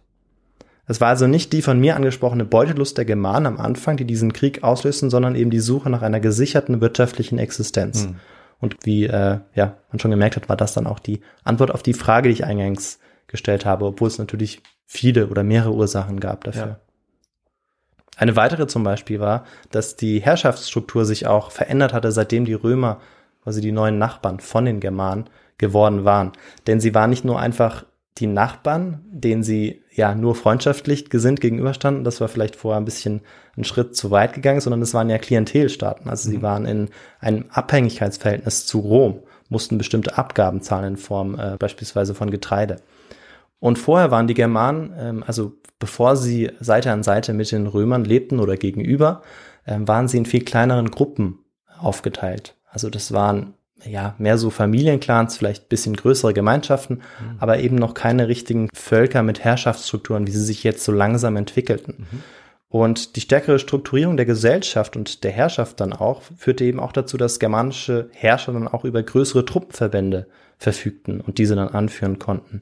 [0.86, 4.34] Es war also nicht die von mir angesprochene Beutelust der Germanen am Anfang, die diesen
[4.34, 8.06] Krieg auslösten, sondern eben die Suche nach einer gesicherten wirtschaftlichen Existenz.
[8.06, 8.16] Hm.
[8.64, 11.84] Und wie äh, ja, man schon gemerkt hat, war das dann auch die Antwort auf
[11.84, 12.98] die Frage, die ich eingangs
[13.28, 16.62] gestellt habe, obwohl es natürlich viele oder mehrere Ursachen gab dafür.
[16.62, 16.80] Ja.
[18.16, 23.02] Eine weitere zum Beispiel war, dass die Herrschaftsstruktur sich auch verändert hatte, seitdem die Römer,
[23.44, 25.26] also die neuen Nachbarn von den Germanen,
[25.58, 26.32] geworden waren.
[26.66, 27.84] Denn sie waren nicht nur einfach
[28.20, 33.22] die Nachbarn, denen sie ja nur freundschaftlich gesinnt gegenüberstanden, das war vielleicht vorher ein bisschen
[33.58, 36.10] ein Schritt zu weit gegangen, sondern es waren ja Klientelstaaten.
[36.10, 36.42] Also sie mhm.
[36.44, 42.30] waren in einem Abhängigkeitsverhältnis zu Rom, mussten bestimmte Abgaben zahlen in Form äh, beispielsweise von
[42.30, 42.78] Getreide.
[43.60, 48.04] Und vorher waren die Germanen, ähm, also bevor sie Seite an Seite mit den Römern
[48.04, 49.22] lebten oder gegenüber,
[49.66, 51.40] ähm, waren sie in viel kleineren Gruppen
[51.80, 52.56] aufgeteilt.
[52.70, 53.54] Also das waren
[53.86, 57.38] ja, mehr so Familienclans, vielleicht bisschen größere Gemeinschaften, mhm.
[57.40, 62.08] aber eben noch keine richtigen Völker mit Herrschaftsstrukturen, wie sie sich jetzt so langsam entwickelten.
[62.12, 62.24] Mhm.
[62.70, 67.18] Und die stärkere Strukturierung der Gesellschaft und der Herrschaft dann auch führte eben auch dazu,
[67.18, 70.26] dass germanische Herrscher dann auch über größere Truppenverbände
[70.58, 72.62] verfügten und diese dann anführen konnten.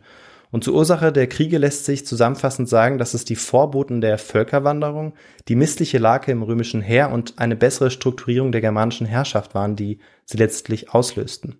[0.51, 5.13] Und zur Ursache der Kriege lässt sich zusammenfassend sagen, dass es die Vorboten der Völkerwanderung,
[5.47, 9.99] die missliche Lage im römischen Heer und eine bessere Strukturierung der germanischen Herrschaft waren, die
[10.25, 11.55] sie letztlich auslösten.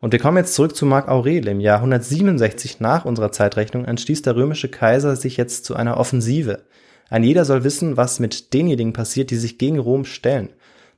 [0.00, 1.46] Und wir kommen jetzt zurück zu Mark Aurel.
[1.46, 6.64] Im Jahr 167 nach unserer Zeitrechnung entschließt der römische Kaiser sich jetzt zu einer Offensive.
[7.10, 10.48] Ein jeder soll wissen, was mit denjenigen passiert, die sich gegen Rom stellen.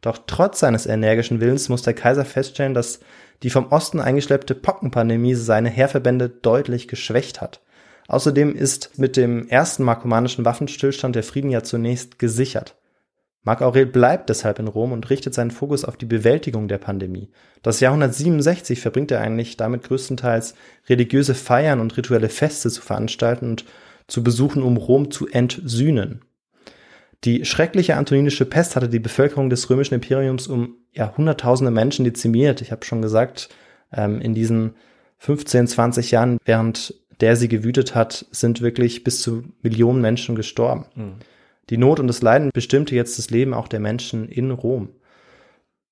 [0.01, 3.01] Doch trotz seines energischen Willens muss der Kaiser feststellen, dass
[3.45, 7.61] die vom Osten eingeschleppte Pockenpandemie seine Heerverbände deutlich geschwächt hat.
[8.09, 12.75] Außerdem ist mit dem ersten markomanischen Waffenstillstand der Frieden ja zunächst gesichert.
[13.43, 17.31] Marc Aurel bleibt deshalb in Rom und richtet seinen Fokus auf die Bewältigung der Pandemie.
[17.63, 20.55] Das Jahr 167 verbringt er eigentlich damit größtenteils
[20.89, 23.67] religiöse Feiern und rituelle Feste zu veranstalten und
[24.09, 26.23] zu besuchen, um Rom zu entsühnen.
[27.25, 32.61] Die schreckliche antoninische Pest hatte die Bevölkerung des römischen Imperiums um ja, hunderttausende Menschen dezimiert.
[32.61, 33.49] Ich habe schon gesagt,
[33.93, 34.75] ähm, in diesen
[35.19, 40.87] 15, 20 Jahren, während der sie gewütet hat, sind wirklich bis zu Millionen Menschen gestorben.
[40.95, 41.15] Mhm.
[41.71, 44.91] Die Not und das Leiden bestimmte jetzt das Leben auch der Menschen in Rom.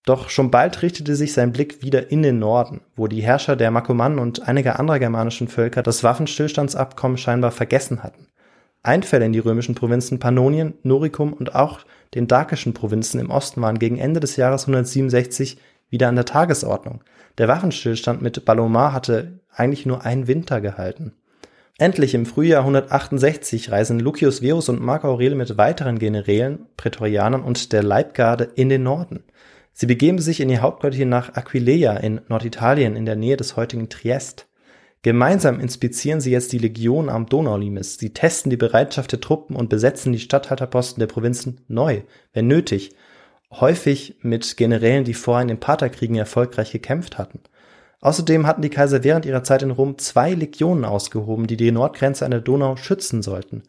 [0.05, 3.71] Doch schon bald richtete sich sein Blick wieder in den Norden, wo die Herrscher der
[3.71, 8.27] Makomannen und einiger anderer germanischen Völker das Waffenstillstandsabkommen scheinbar vergessen hatten.
[8.83, 11.81] Einfälle in die römischen Provinzen Pannonien, Noricum und auch
[12.14, 17.03] den dakischen Provinzen im Osten waren gegen Ende des Jahres 167 wieder an der Tagesordnung.
[17.38, 21.12] Der Waffenstillstand mit Balomar hatte eigentlich nur einen Winter gehalten.
[21.79, 27.73] Endlich im Frühjahr 168 reisen Lucius Verus und Marc Aurel mit weiteren Generälen, Prätorianern und
[27.73, 29.25] der Leibgarde in den Norden.
[29.73, 33.88] Sie begeben sich in ihr Hauptquartier nach Aquileia in Norditalien in der Nähe des heutigen
[33.88, 34.47] Triest.
[35.05, 37.99] Gemeinsam inspizieren sie jetzt die Legion am Donaulimes.
[37.99, 42.95] Sie testen die Bereitschaft der Truppen und besetzen die Statthalterposten der Provinzen neu, wenn nötig.
[43.51, 47.41] Häufig mit Generälen, die vorher in den Paterkriegen erfolgreich gekämpft hatten.
[48.01, 52.25] Außerdem hatten die Kaiser während ihrer Zeit in Rom zwei Legionen ausgehoben, die die Nordgrenze
[52.25, 53.65] an der Donau schützen sollten.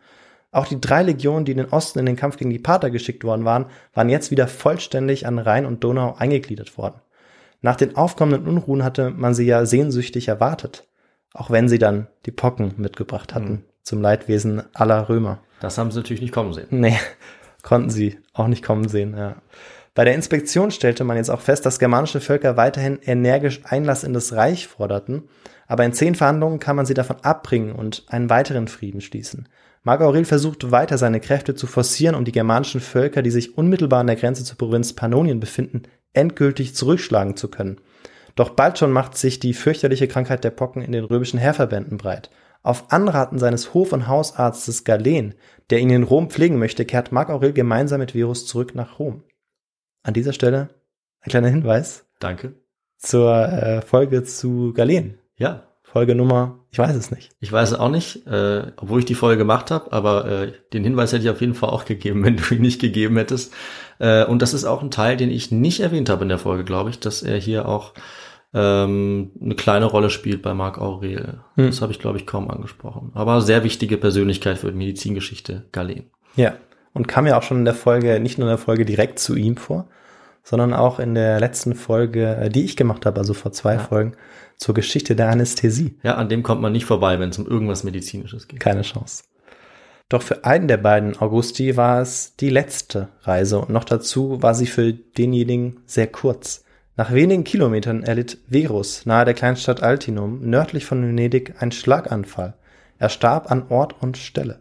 [0.52, 3.24] Auch die drei Legionen, die in den Osten in den Kampf gegen die Pater geschickt
[3.24, 3.66] worden waren,
[3.96, 7.02] waren jetzt wieder vollständig an Rhein und Donau eingegliedert worden.
[7.62, 10.88] Nach den aufkommenden Unruhen hatte man sie ja sehnsüchtig erwartet
[11.34, 13.64] auch wenn sie dann die Pocken mitgebracht hatten, mhm.
[13.82, 15.40] zum Leidwesen aller Römer.
[15.60, 16.68] Das haben sie natürlich nicht kommen sehen.
[16.70, 16.98] Nee,
[17.64, 19.36] konnten sie auch nicht kommen sehen, ja.
[19.96, 24.14] Bei der Inspektion stellte man jetzt auch fest, dass germanische Völker weiterhin energisch Einlass in
[24.14, 25.30] das Reich forderten,
[25.68, 29.48] aber in zehn Verhandlungen kann man sie davon abbringen und einen weiteren Frieden schließen.
[29.84, 34.00] Marc Aurel versucht weiter seine Kräfte zu forcieren, um die germanischen Völker, die sich unmittelbar
[34.00, 37.80] an der Grenze zur Provinz Pannonien befinden, endgültig zurückschlagen zu können.
[38.36, 42.30] Doch bald schon macht sich die fürchterliche Krankheit der Pocken in den römischen Heerverbänden breit.
[42.64, 45.36] Auf Anraten seines Hof- und Hausarztes Galen,
[45.70, 49.24] der ihn in Rom pflegen möchte, kehrt Marc Aurel gemeinsam mit Verus zurück nach Rom.
[50.02, 50.70] An dieser Stelle
[51.22, 52.06] ein kleiner Hinweis.
[52.20, 52.54] Danke.
[52.98, 55.20] Zur äh, Folge zu Galen.
[55.38, 55.64] Ja.
[55.94, 57.30] Folge Nummer, ich weiß es nicht.
[57.40, 60.84] Ich weiß es auch nicht, äh, obwohl ich die Folge gemacht habe, aber äh, den
[60.84, 63.54] Hinweis hätte ich auf jeden Fall auch gegeben, wenn du ihn nicht gegeben hättest.
[64.00, 66.64] Äh, und das ist auch ein Teil, den ich nicht erwähnt habe in der Folge,
[66.64, 67.94] glaube ich, dass er hier auch
[68.54, 71.40] ähm, eine kleine Rolle spielt bei Marc Aurel.
[71.56, 71.66] Hm.
[71.68, 73.12] Das habe ich, glaube ich, kaum angesprochen.
[73.14, 76.06] Aber sehr wichtige Persönlichkeit für die Medizingeschichte Galen.
[76.36, 76.54] Ja.
[76.94, 79.36] und kam ja auch schon in der Folge, nicht nur in der Folge direkt zu
[79.36, 79.88] ihm vor,
[80.44, 83.80] sondern auch in der letzten Folge, äh, die ich gemacht habe, also vor zwei Ja.
[83.80, 84.14] Folgen,
[84.58, 85.98] zur Geschichte der Anästhesie.
[86.04, 88.60] Ja, an dem kommt man nicht vorbei, wenn es um irgendwas Medizinisches geht.
[88.60, 89.24] Keine Chance.
[90.14, 94.54] Doch für einen der beiden Augusti war es die letzte Reise und noch dazu war
[94.54, 96.64] sie für denjenigen sehr kurz.
[96.96, 102.54] Nach wenigen Kilometern erlitt Verus nahe der Kleinstadt Altinum nördlich von Venedig einen Schlaganfall.
[103.00, 104.60] Er starb an Ort und Stelle.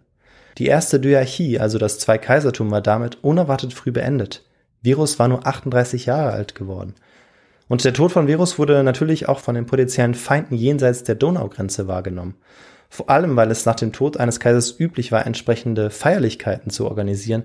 [0.56, 4.46] Die erste Dyarchie, also das Zweikaisertum, war damit unerwartet früh beendet.
[4.82, 6.94] Verus war nur 38 Jahre alt geworden.
[7.68, 11.88] Und der Tod von Verus wurde natürlich auch von den potenziellen Feinden jenseits der Donaugrenze
[11.88, 12.36] wahrgenommen.
[12.92, 17.44] Vor allem, weil es nach dem Tod eines Kaisers üblich war, entsprechende Feierlichkeiten zu organisieren,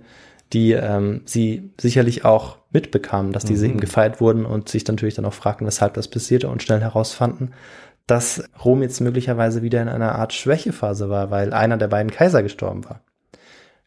[0.51, 3.71] die ähm, sie sicherlich auch mitbekamen, dass diese Mhm.
[3.71, 7.53] eben gefeiert wurden und sich natürlich dann auch fragten, weshalb das passierte und schnell herausfanden,
[8.07, 12.43] dass Rom jetzt möglicherweise wieder in einer Art Schwächephase war, weil einer der beiden Kaiser
[12.43, 12.99] gestorben war.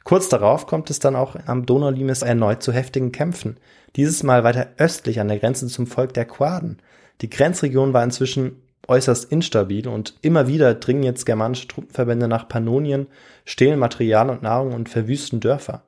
[0.02, 3.58] Kurz darauf kommt es dann auch am Donaulimes erneut zu heftigen Kämpfen.
[3.96, 6.78] Dieses Mal weiter östlich an der Grenze zum Volk der Quaden.
[7.20, 13.06] Die Grenzregion war inzwischen äußerst instabil und immer wieder dringen jetzt germanische Truppenverbände nach Pannonien,
[13.44, 15.82] stehlen Material und Nahrung und verwüsten Dörfer.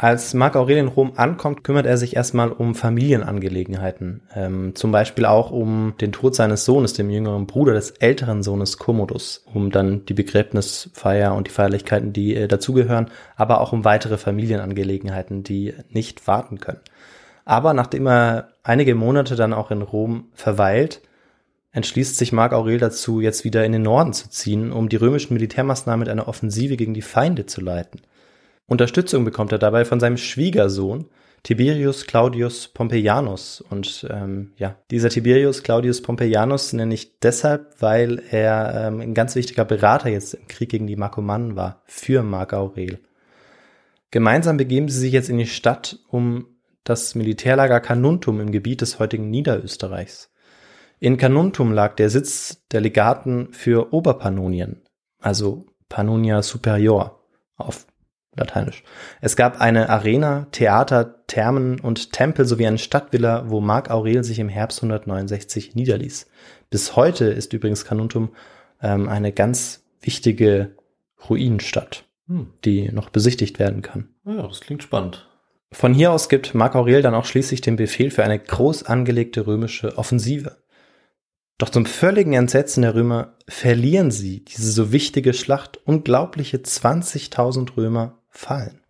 [0.00, 5.24] Als Marc Aurel in Rom ankommt, kümmert er sich erstmal um Familienangelegenheiten, ähm, zum Beispiel
[5.26, 10.04] auch um den Tod seines Sohnes, dem jüngeren Bruder des älteren Sohnes Commodus, um dann
[10.06, 16.28] die Begräbnisfeier und die Feierlichkeiten, die äh, dazugehören, aber auch um weitere Familienangelegenheiten, die nicht
[16.28, 16.80] warten können.
[17.44, 21.00] Aber nachdem er einige Monate dann auch in Rom verweilt,
[21.72, 25.34] entschließt sich Marc Aurel dazu, jetzt wieder in den Norden zu ziehen, um die römischen
[25.34, 28.00] Militärmaßnahmen mit einer Offensive gegen die Feinde zu leiten.
[28.66, 31.06] Unterstützung bekommt er dabei von seinem Schwiegersohn
[31.42, 33.60] Tiberius Claudius Pompeianus.
[33.60, 39.34] Und ähm, ja, dieser Tiberius Claudius Pompeianus nenne ich deshalb, weil er ähm, ein ganz
[39.34, 42.98] wichtiger Berater jetzt im Krieg gegen die Markomannen war, für Marc Aurel.
[44.10, 46.46] Gemeinsam begeben sie sich jetzt in die Stadt, um
[46.84, 50.30] das Militärlager Carnuntum im Gebiet des heutigen Niederösterreichs.
[51.00, 54.82] In Carnuntum lag der Sitz der Legaten für Oberpannonien,
[55.20, 57.22] also Pannonia Superior
[57.56, 57.86] auf
[58.36, 58.84] Lateinisch.
[59.20, 64.38] Es gab eine Arena, Theater, Thermen und Tempel sowie eine Stadtvilla, wo Marc Aurel sich
[64.38, 66.28] im Herbst 169 niederließ.
[66.70, 68.30] Bis heute ist übrigens Carnuntum
[68.80, 70.76] ähm, eine ganz wichtige
[71.28, 72.52] Ruinenstadt, Hm.
[72.64, 74.08] die noch besichtigt werden kann.
[74.24, 75.28] Ja, das klingt spannend.
[75.72, 79.46] Von hier aus gibt Marc Aurel dann auch schließlich den Befehl für eine groß angelegte
[79.46, 80.56] römische Offensive.
[81.58, 85.80] Doch zum völligen Entsetzen der Römer verlieren sie diese so wichtige Schlacht.
[85.84, 88.80] Unglaubliche 20.000 Römer fallen.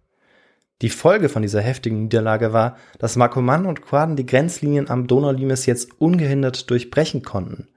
[0.82, 5.66] Die Folge von dieser heftigen Niederlage war, dass Markomannen und Quaden die Grenzlinien am Donaulimes
[5.66, 7.68] jetzt ungehindert durchbrechen konnten.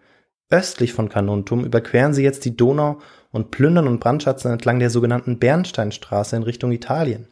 [0.51, 2.99] Östlich von Carnuntum überqueren sie jetzt die Donau
[3.31, 7.29] und plündern und brandschatzen entlang der sogenannten Bernsteinstraße in Richtung Italien.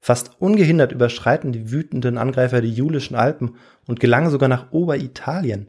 [0.00, 5.68] Fast ungehindert überschreiten die wütenden Angreifer die Julischen Alpen und gelangen sogar nach Oberitalien.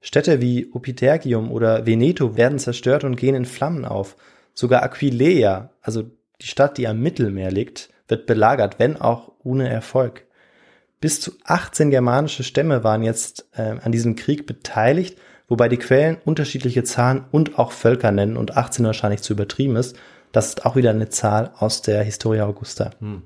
[0.00, 4.16] Städte wie Opitergium oder Veneto werden zerstört und gehen in Flammen auf.
[4.52, 6.04] Sogar Aquileia, also
[6.40, 10.26] die Stadt, die am Mittelmeer liegt, wird belagert, wenn auch ohne Erfolg.
[11.00, 16.16] Bis zu 18 germanische Stämme waren jetzt äh, an diesem Krieg beteiligt, wobei die Quellen
[16.24, 19.96] unterschiedliche Zahlen und auch Völker nennen und 18 wahrscheinlich zu übertrieben ist.
[20.32, 22.90] Das ist auch wieder eine Zahl aus der Historia Augusta.
[23.00, 23.22] Hm.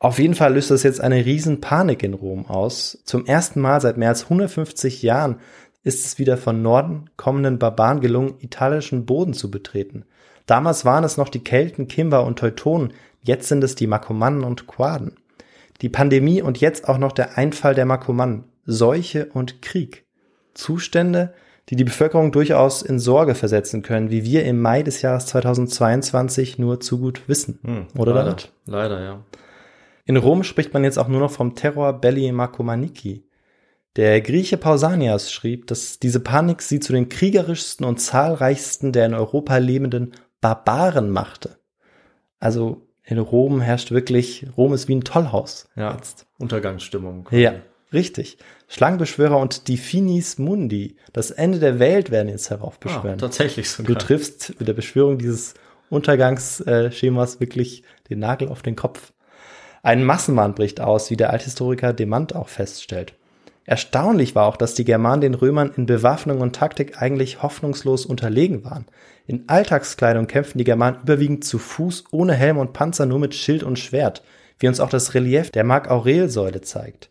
[0.00, 2.98] Auf jeden Fall löst das jetzt eine riesen Panik in Rom aus.
[3.04, 5.40] Zum ersten Mal seit mehr als 150 Jahren
[5.82, 10.04] ist es wieder von Norden kommenden Barbaren gelungen, italischen Boden zu betreten.
[10.46, 14.66] Damals waren es noch die Kelten, Kimber und Teutonen, jetzt sind es die Markomannen und
[14.66, 15.16] Quaden.
[15.80, 20.04] Die Pandemie und jetzt auch noch der Einfall der Markomannen, Seuche und Krieg.
[20.54, 21.34] Zustände,
[21.68, 26.58] die die Bevölkerung durchaus in Sorge versetzen können, wie wir im Mai des Jahres 2022
[26.58, 27.58] nur zu gut wissen.
[27.62, 27.86] Hm.
[27.96, 28.52] Oder, leider, David?
[28.66, 29.20] leider, ja.
[30.08, 33.26] In Rom spricht man jetzt auch nur noch vom Terror belli Marcomaniki.
[33.96, 39.12] Der Grieche Pausanias schrieb, dass diese Panik sie zu den kriegerischsten und zahlreichsten der in
[39.12, 41.58] Europa lebenden Barbaren machte.
[42.40, 45.68] Also in Rom herrscht wirklich, Rom ist wie ein Tollhaus.
[45.76, 46.26] Ja, Jetzt.
[46.38, 47.28] Untergangsstimmung.
[47.30, 47.56] Ja,
[47.92, 48.38] richtig.
[48.66, 53.18] Schlangenbeschwörer und die Finis Mundi, das Ende der Welt werden jetzt Ah, heraufbeschwören.
[53.18, 53.98] tatsächlich du sogar.
[53.98, 55.52] triffst mit der Beschwörung dieses
[55.90, 59.12] Untergangsschemas wirklich den Nagel auf den Kopf.
[59.88, 63.14] Ein Massenmahn bricht aus, wie der Althistoriker Demant auch feststellt.
[63.64, 68.66] Erstaunlich war auch, dass die Germanen den Römern in Bewaffnung und Taktik eigentlich hoffnungslos unterlegen
[68.66, 68.84] waren.
[69.26, 73.62] In Alltagskleidung kämpften die Germanen überwiegend zu Fuß, ohne Helm und Panzer, nur mit Schild
[73.62, 74.22] und Schwert,
[74.58, 77.08] wie uns auch das Relief der Mark-Aurel-Säule zeigt.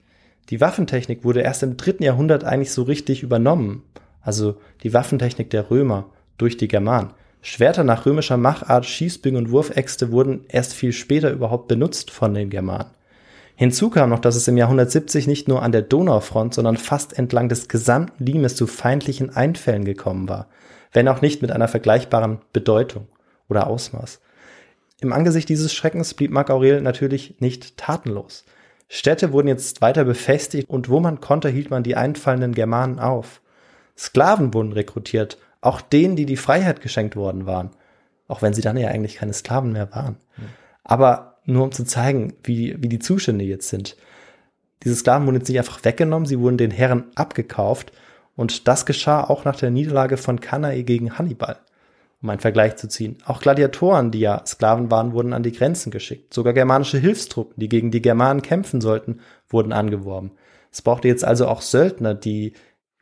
[0.52, 3.82] Die Waffentechnik wurde erst im dritten Jahrhundert eigentlich so richtig übernommen,
[4.22, 7.10] also die Waffentechnik der Römer durch die Germanen.
[7.50, 12.50] Schwerter nach römischer Machart, Schießbögen und Wurfäxte wurden erst viel später überhaupt benutzt von den
[12.50, 12.92] Germanen.
[13.56, 17.18] Hinzu kam noch, dass es im Jahr 170 nicht nur an der Donaufront, sondern fast
[17.18, 20.50] entlang des gesamten Limes zu feindlichen Einfällen gekommen war,
[20.92, 23.08] wenn auch nicht mit einer vergleichbaren Bedeutung
[23.48, 24.20] oder Ausmaß.
[25.00, 28.44] Im Angesicht dieses Schreckens blieb Mark Aurel natürlich nicht tatenlos.
[28.90, 33.40] Städte wurden jetzt weiter befestigt und wo man konnte, hielt man die einfallenden Germanen auf.
[33.98, 37.72] Sklaven wurden rekrutiert, auch denen, die die Freiheit geschenkt worden waren,
[38.28, 40.18] auch wenn sie dann ja eigentlich keine Sklaven mehr waren.
[40.84, 43.98] Aber nur um zu zeigen, wie, wie die Zustände jetzt sind.
[44.84, 47.92] Diese Sklaven wurden jetzt nicht einfach weggenommen, sie wurden den Herren abgekauft
[48.36, 51.58] und das geschah auch nach der Niederlage von Cannae gegen Hannibal,
[52.22, 53.18] um einen Vergleich zu ziehen.
[53.26, 56.34] Auch Gladiatoren, die ja Sklaven waren, wurden an die Grenzen geschickt.
[56.34, 60.32] Sogar germanische Hilfstruppen, die gegen die Germanen kämpfen sollten, wurden angeworben.
[60.72, 62.54] Es brauchte jetzt also auch Söldner, die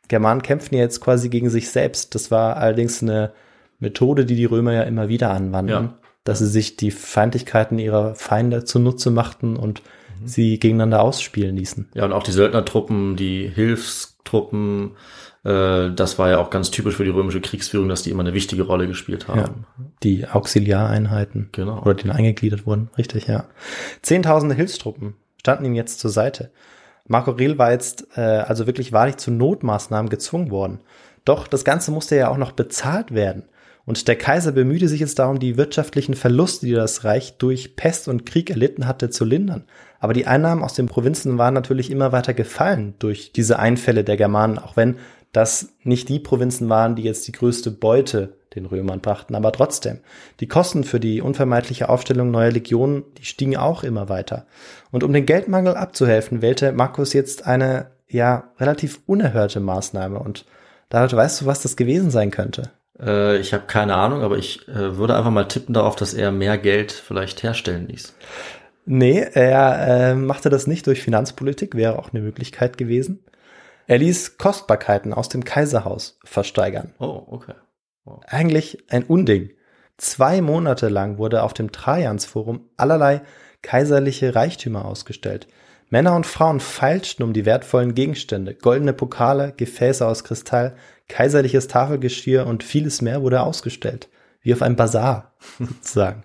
[0.08, 2.16] Germanen kämpfen ja jetzt quasi gegen sich selbst.
[2.16, 3.32] Das war allerdings eine
[3.80, 5.86] Methode, die die Römer ja immer wieder anwandten.
[5.86, 5.94] Ja
[6.26, 9.82] dass sie sich die Feindlichkeiten ihrer Feinde zunutze machten und
[10.20, 10.28] mhm.
[10.28, 11.88] sie gegeneinander ausspielen ließen.
[11.94, 14.96] Ja, und auch die Söldnertruppen, die Hilfstruppen,
[15.44, 18.34] äh, das war ja auch ganz typisch für die römische Kriegsführung, dass die immer eine
[18.34, 19.40] wichtige Rolle gespielt haben.
[19.40, 19.50] Ja,
[20.02, 21.50] die Auxiliareinheiten.
[21.52, 21.80] Genau.
[21.84, 23.46] Oder die eingegliedert wurden, richtig, ja.
[24.02, 26.50] Zehntausende Hilfstruppen standen ihm jetzt zur Seite.
[27.08, 30.80] Marco Aurel war jetzt äh, also wirklich wahrlich zu Notmaßnahmen gezwungen worden.
[31.24, 33.44] Doch das Ganze musste ja auch noch bezahlt werden.
[33.86, 38.08] Und der Kaiser bemühte sich jetzt darum, die wirtschaftlichen Verluste, die das Reich durch Pest
[38.08, 39.66] und Krieg erlitten hatte, zu lindern.
[40.00, 44.18] Aber die Einnahmen aus den Provinzen waren natürlich immer weiter gefallen durch diese Einfälle der
[44.18, 44.98] Germanen, auch wenn
[45.32, 49.36] das nicht die Provinzen waren, die jetzt die größte Beute den Römern brachten.
[49.36, 50.00] Aber trotzdem,
[50.40, 54.46] die Kosten für die unvermeidliche Aufstellung neuer Legionen, die stiegen auch immer weiter.
[54.92, 60.20] Und um den Geldmangel abzuhelfen, wählte Markus jetzt eine, ja, relativ unerhörte Maßnahme.
[60.20, 60.46] Und
[60.90, 62.72] dadurch weißt du, was das gewesen sein könnte?
[63.00, 66.32] Äh, ich habe keine Ahnung, aber ich äh, würde einfach mal tippen darauf, dass er
[66.32, 68.16] mehr Geld vielleicht herstellen ließ.
[68.86, 73.24] Nee, er äh, machte das nicht durch Finanzpolitik, wäre auch eine Möglichkeit gewesen.
[73.88, 76.94] Er ließ Kostbarkeiten aus dem Kaiserhaus versteigern.
[77.00, 77.54] Oh, okay.
[78.28, 79.52] Eigentlich ein Unding.
[79.98, 83.22] Zwei Monate lang wurde auf dem Trajansforum allerlei
[83.62, 85.48] kaiserliche Reichtümer ausgestellt.
[85.90, 90.76] Männer und Frauen feilschten um die wertvollen Gegenstände, goldene Pokale, Gefäße aus Kristall,
[91.08, 94.10] kaiserliches Tafelgeschirr und vieles mehr wurde ausgestellt.
[94.42, 96.24] Wie auf einem Bazar, sozusagen.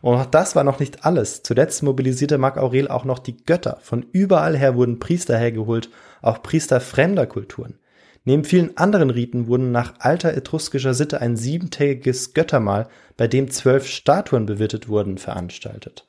[0.00, 1.42] Und auch das war noch nicht alles.
[1.42, 3.78] Zuletzt mobilisierte Marc Aurel auch noch die Götter.
[3.80, 5.88] Von überall her wurden Priester hergeholt,
[6.20, 7.78] auch Priester fremder Kulturen.
[8.24, 13.86] Neben vielen anderen Riten wurden nach alter etruskischer Sitte ein siebentägiges Göttermahl, bei dem zwölf
[13.86, 16.06] Statuen bewirtet wurden, veranstaltet.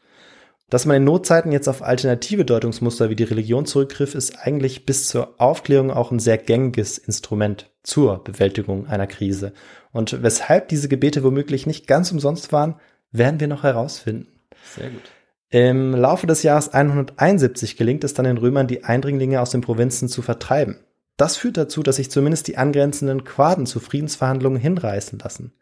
[0.69, 5.08] Dass man in Notzeiten jetzt auf alternative Deutungsmuster wie die Religion zurückgriff, ist eigentlich bis
[5.08, 9.54] zur Aufklärung auch ein sehr gängiges Instrument zur Bewältigung einer Krise.
[9.91, 12.75] Und weshalb diese Gebete womöglich nicht ganz umsonst waren,
[13.12, 14.28] werden wir noch herausfinden.
[14.75, 15.04] Sehr gut.
[15.49, 20.10] Im Laufe des Jahres 171 gelingt es dann den Römern, die Eindringlinge aus den Provinzen
[20.10, 20.80] zu vertreiben.
[21.17, 25.54] Das führt dazu, dass sich zumindest die angrenzenden Quaden zu Friedensverhandlungen hinreißen lassen.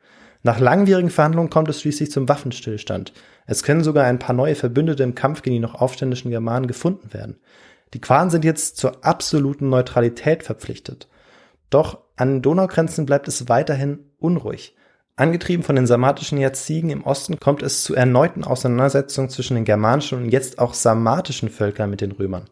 [0.41, 3.13] Nach langwierigen Verhandlungen kommt es schließlich zum Waffenstillstand.
[3.45, 7.13] Es können sogar ein paar neue Verbündete im Kampf gegen die noch aufständischen Germanen gefunden
[7.13, 7.39] werden.
[7.93, 11.07] Die Quaden sind jetzt zur absoluten Neutralität verpflichtet.
[11.69, 14.75] Doch an den Donaugrenzen bleibt es weiterhin unruhig.
[15.15, 20.23] Angetrieben von den sarmatischen Jazigen im Osten kommt es zu erneuten Auseinandersetzungen zwischen den germanischen
[20.23, 22.45] und jetzt auch sarmatischen Völkern mit den Römern.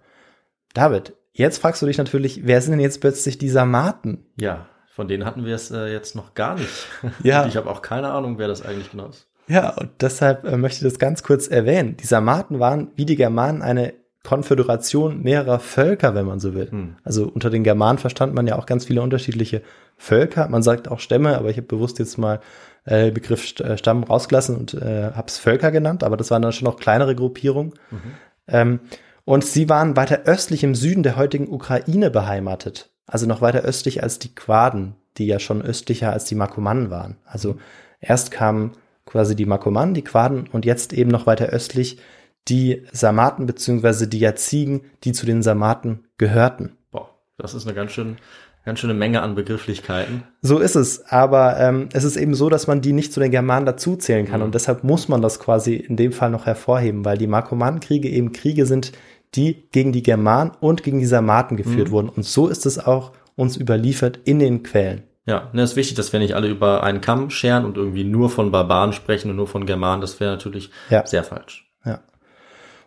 [0.74, 4.26] David, jetzt fragst du dich natürlich, wer sind denn jetzt plötzlich die Sarmaten?
[4.39, 6.88] Ja, von denen hatten wir es äh, jetzt noch gar nicht.
[7.24, 7.44] Ja.
[7.44, 9.28] Und ich habe auch keine Ahnung, wer das eigentlich genau ist.
[9.48, 11.98] Ja, und deshalb äh, möchte ich das ganz kurz erwähnen.
[11.98, 16.70] Die Sarmaten waren wie die Germanen eine Konföderation mehrerer Völker, wenn man so will.
[16.70, 16.96] Hm.
[17.04, 19.63] Also unter den Germanen verstand man ja auch ganz viele unterschiedliche
[19.98, 20.48] Völker.
[20.48, 22.39] Man sagt auch Stämme, aber ich habe bewusst jetzt mal
[22.86, 26.52] äh, Begriff äh, Stamm rausgelassen und äh, habe es Völker genannt, aber das waren dann
[26.52, 27.74] schon noch kleinere Gruppierungen.
[27.89, 28.12] Mhm.
[28.48, 28.80] Ähm,
[29.26, 34.02] und sie waren weiter östlich im Süden der heutigen Ukraine beheimatet also noch weiter östlich
[34.02, 37.18] als die Quaden, die ja schon östlicher als die Makomannen waren.
[37.26, 37.58] Also
[38.00, 38.72] erst kamen
[39.06, 42.00] quasi die Makomannen, die Quaden und jetzt eben noch weiter östlich
[42.48, 46.78] die Sarmaten beziehungsweise die Jazigen, die zu den Sarmaten gehörten.
[46.90, 48.18] Boah, das ist eine ganz schön
[48.64, 50.24] ganz schöne Menge an Begrifflichkeiten.
[50.44, 53.32] So ist es, aber ähm, es ist eben so, dass man die nicht zu den
[53.32, 54.45] Germanen dazuzählen kann mhm.
[54.45, 58.32] und deshalb muss man das quasi in dem Fall noch hervorheben, weil die Markomannenkriege eben
[58.32, 58.91] Kriege sind,
[59.36, 61.92] die gegen die Germanen und gegen die Sarmaten geführt mhm.
[61.92, 62.10] wurden.
[62.10, 65.04] Und so ist es auch uns überliefert in den Quellen.
[65.26, 68.30] Ja, ne, ist wichtig, dass wir nicht alle über einen Kamm scheren und irgendwie nur
[68.30, 70.02] von Barbaren sprechen und nur von Germanen.
[70.02, 71.06] Das wäre natürlich ja.
[71.06, 71.72] sehr falsch.
[71.86, 72.02] Ja.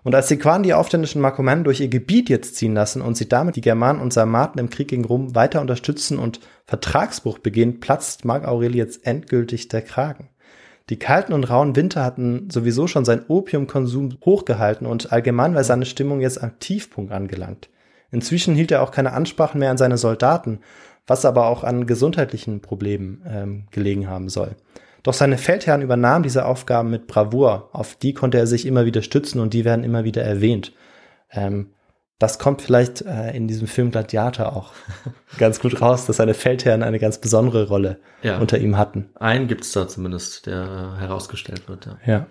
[0.03, 3.29] Und als die Quaden die aufständischen Markomannen durch ihr Gebiet jetzt ziehen lassen und sie
[3.29, 8.25] damit die Germanen und Sarmaten im Krieg gegen Rom weiter unterstützen und Vertragsbruch beginnt, platzt
[8.25, 10.29] Mark Aurel jetzt endgültig der Kragen.
[10.91, 15.87] Die kalten und rauen Winter hatten sowieso schon seinen Opiumkonsum hochgehalten und allgemein war seine
[15.87, 17.70] Stimmung jetzt am Tiefpunkt angelangt.
[18.11, 20.61] Inzwischen hielt er auch keine Ansprachen mehr an seine Soldaten,
[21.07, 24.57] was aber auch an gesundheitlichen Problemen ähm, gelegen haben soll.
[25.03, 29.03] Doch seine Feldherren übernahmen diese Aufgaben mit Bravour, auf die konnte er sich immer wieder
[29.03, 30.72] stützen und die werden immer wieder erwähnt.
[31.30, 31.70] Ähm,
[32.25, 34.72] das kommt vielleicht äh, in diesem Film Gladiator auch
[35.39, 38.39] ganz gut raus, dass seine Feldherren eine ganz besondere Rolle Ja.
[38.39, 39.11] unter ihm hatten.
[39.16, 41.87] Einen gibt's da zumindest, der herausgestellt wird.
[41.87, 41.99] Ja.
[42.07, 42.27] Ja.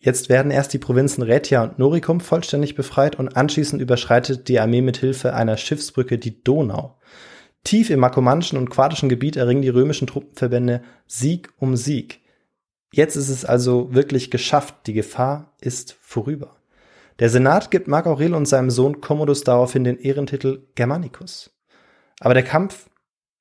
[0.00, 4.82] Jetzt werden erst die Provinzen Raetia und Noricum vollständig befreit und anschließend überschreitet die Armee
[4.82, 6.96] mit Hilfe einer Schiffsbrücke die Donau.
[7.64, 12.20] Tief im makomanischen und quadischen Gebiet erringen die römischen Truppenverbände Sieg um Sieg.
[12.92, 16.55] Jetzt ist es also wirklich geschafft, die Gefahr ist vorüber.
[17.18, 21.50] Der Senat gibt Mark Aurel und seinem Sohn Commodus daraufhin den Ehrentitel Germanicus.
[22.20, 22.90] Aber der Kampf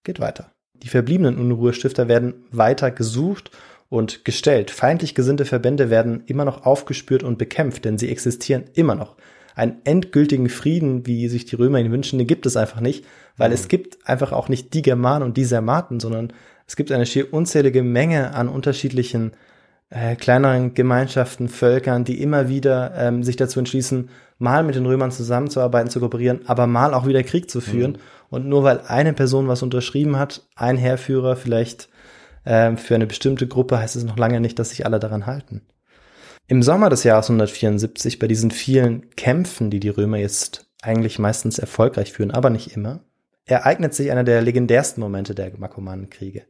[0.05, 0.51] geht weiter.
[0.73, 3.51] Die verbliebenen Unruhestifter werden weiter gesucht
[3.89, 4.71] und gestellt.
[4.71, 9.17] Feindlich gesinnte Verbände werden immer noch aufgespürt und bekämpft, denn sie existieren immer noch.
[9.55, 13.05] Einen endgültigen Frieden, wie sich die Römer ihn wünschen, den gibt es einfach nicht,
[13.35, 16.31] weil es gibt einfach auch nicht die Germanen und die Sarmaten, sondern
[16.65, 19.33] es gibt eine schier unzählige Menge an unterschiedlichen
[19.89, 25.11] äh, kleineren Gemeinschaften, Völkern, die immer wieder ähm, sich dazu entschließen, mal mit den Römern
[25.11, 27.97] zusammenzuarbeiten, zu kooperieren, aber mal auch wieder Krieg zu führen.
[28.29, 31.89] Und nur weil eine Person was unterschrieben hat, ein Heerführer vielleicht
[32.45, 35.61] ähm, für eine bestimmte Gruppe, heißt es noch lange nicht, dass sich alle daran halten.
[36.47, 41.57] Im Sommer des Jahres 174, bei diesen vielen Kämpfen, die die Römer jetzt eigentlich meistens
[41.57, 42.99] erfolgreich führen, aber nicht immer,
[43.45, 46.43] ereignet sich einer der legendärsten Momente der Markomannenkriege.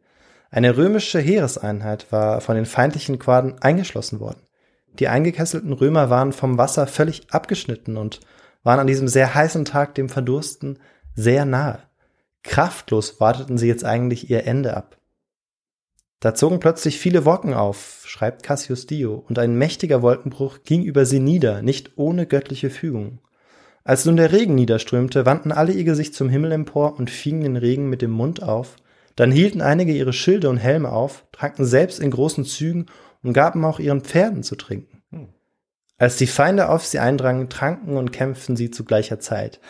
[0.56, 4.40] Eine römische Heereseinheit war von den feindlichen Quaden eingeschlossen worden.
[5.00, 8.22] Die eingekesselten Römer waren vom Wasser völlig abgeschnitten und
[8.64, 10.80] waren an diesem sehr heißen Tag dem Verdursten
[11.14, 11.80] sehr nahe.
[12.42, 14.98] Kraftlos warteten sie jetzt eigentlich ihr Ende ab.
[16.22, 21.06] Da zogen plötzlich viele Wolken auf, schreibt Cassius Dio, und ein mächtiger Wolkenbruch ging über
[21.06, 23.20] sie nieder, nicht ohne göttliche Fügung.
[23.84, 27.58] Als nun der Regen niederströmte, wandten alle ihr Gesicht zum Himmel empor und fingen den
[27.58, 28.78] Regen mit dem Mund auf.
[29.16, 32.88] Dann hielten einige ihre Schilde und Helme auf, tranken selbst in großen Zügen
[33.24, 35.04] und gaben auch ihren Pferden zu trinken.
[35.98, 39.62] Als die Feinde auf sie eindrangen, tranken und kämpften sie zu gleicher Zeit.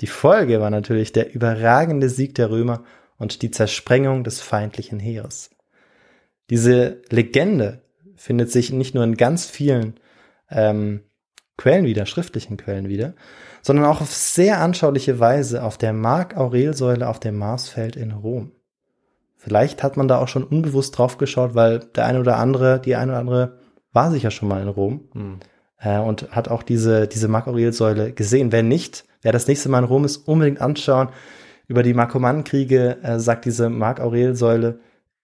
[0.00, 2.84] Die Folge war natürlich der überragende Sieg der Römer
[3.16, 5.50] und die Zersprengung des feindlichen Heeres.
[6.50, 7.82] Diese Legende
[8.16, 9.94] findet sich nicht nur in ganz vielen
[10.50, 11.02] ähm,
[11.56, 13.14] Quellen wieder, schriftlichen Quellen wieder,
[13.66, 18.52] sondern auch auf sehr anschauliche Weise auf der Mark-Aurel-Säule auf dem Marsfeld in Rom.
[19.34, 22.94] Vielleicht hat man da auch schon unbewusst drauf geschaut, weil der eine oder andere, die
[22.94, 23.58] eine oder andere
[23.92, 25.40] war sicher schon mal in Rom Hm.
[25.80, 28.52] äh, und hat auch diese, diese Mark-Aurel-Säule gesehen.
[28.52, 31.08] Wenn nicht, wer das nächste Mal in Rom ist, unbedingt anschauen.
[31.66, 34.78] Über die Markomannenkriege äh, sagt diese Mark-Aurel-Säule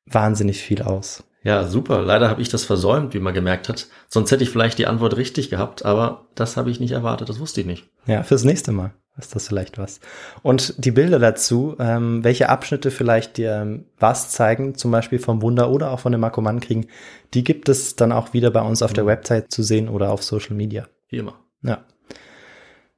[0.07, 1.23] wahnsinnig viel aus.
[1.45, 2.03] Ja, super.
[2.03, 3.89] Leider habe ich das versäumt, wie man gemerkt hat.
[4.09, 7.41] Sonst hätte ich vielleicht die Antwort richtig gehabt, aber das habe ich nicht erwartet, das
[7.41, 7.89] wusste ich nicht.
[8.07, 10.01] Ja, fürs nächste Mal ist das vielleicht was.
[10.43, 15.43] Und die Bilder dazu, ähm, welche Abschnitte vielleicht dir ähm, was zeigen, zum Beispiel vom
[15.43, 16.87] Wunder oder auch von den Markomannenkriegen,
[17.35, 20.23] die gibt es dann auch wieder bei uns auf der Website zu sehen oder auf
[20.23, 20.87] Social Media.
[21.09, 21.35] Wie immer.
[21.63, 21.85] Ja.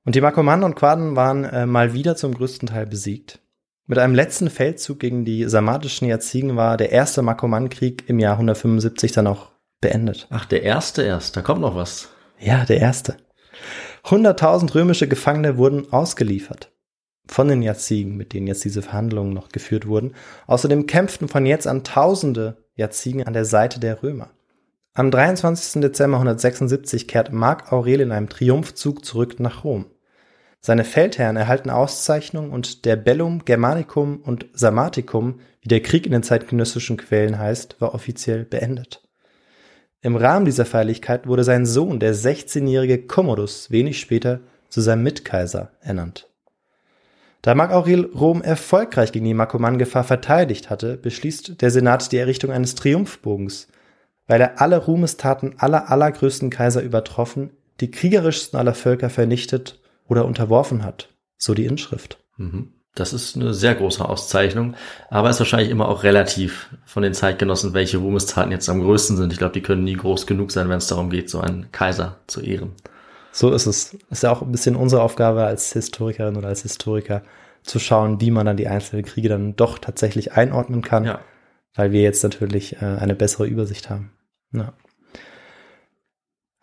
[0.05, 3.41] Und die Markomannen und Quaden waren äh, mal wieder zum größten Teil besiegt.
[3.87, 9.13] Mit einem letzten Feldzug gegen die sarmatischen Jazigen war der erste Markomannenkrieg im Jahr 175
[9.13, 9.51] dann auch
[9.83, 10.27] beendet.
[10.31, 12.09] Ach, der erste erst, da kommt noch was.
[12.39, 13.17] Ja, der erste.
[14.05, 16.73] 100.000 römische Gefangene wurden ausgeliefert.
[17.27, 20.15] Von den Jazigen, mit denen jetzt diese Verhandlungen noch geführt wurden.
[20.47, 24.31] Außerdem kämpften von jetzt an Tausende Jazigen an der Seite der Römer.
[24.95, 25.83] Am 23.
[25.83, 29.87] Dezember 176 kehrt Mark Aurel in einem Triumphzug zurück nach Rom.
[30.67, 36.23] Seine Feldherren erhalten Auszeichnungen und der Bellum Germanicum und Sarmaticum, wie der Krieg in den
[36.23, 39.07] zeitgenössischen Quellen heißt, war offiziell beendet.
[40.01, 44.41] Im Rahmen dieser Feierlichkeit wurde sein Sohn, der 16-jährige Commodus, wenig später
[44.71, 46.31] zu seinem Mitkaiser ernannt.
[47.43, 52.51] Da Mark Aurel Rom erfolgreich gegen die Markomann-Gefahr verteidigt hatte, beschließt der Senat die Errichtung
[52.51, 53.69] eines Triumphbogens,
[54.27, 57.51] weil er alle Ruhmestaten aller allergrößten Kaiser übertroffen,
[57.81, 62.19] die kriegerischsten aller Völker vernichtet oder unterworfen hat, so die Inschrift.
[62.37, 62.73] Mhm.
[62.95, 64.75] Das ist eine sehr große Auszeichnung,
[65.11, 69.33] aber ist wahrscheinlich immer auch relativ von den Zeitgenossen, welche Ruhmestaten jetzt am größten sind.
[69.33, 72.19] Ich glaube, die können nie groß genug sein, wenn es darum geht, so einen Kaiser
[72.29, 72.73] zu ehren.
[73.33, 73.97] So ist es.
[74.11, 77.23] Ist ja auch ein bisschen unsere Aufgabe als Historikerin oder als Historiker
[77.65, 81.19] zu schauen, wie man dann die einzelnen Kriege dann doch tatsächlich einordnen kann, Ja.
[81.75, 84.13] weil wir jetzt natürlich äh, eine bessere Übersicht haben.
[84.53, 84.73] Ja.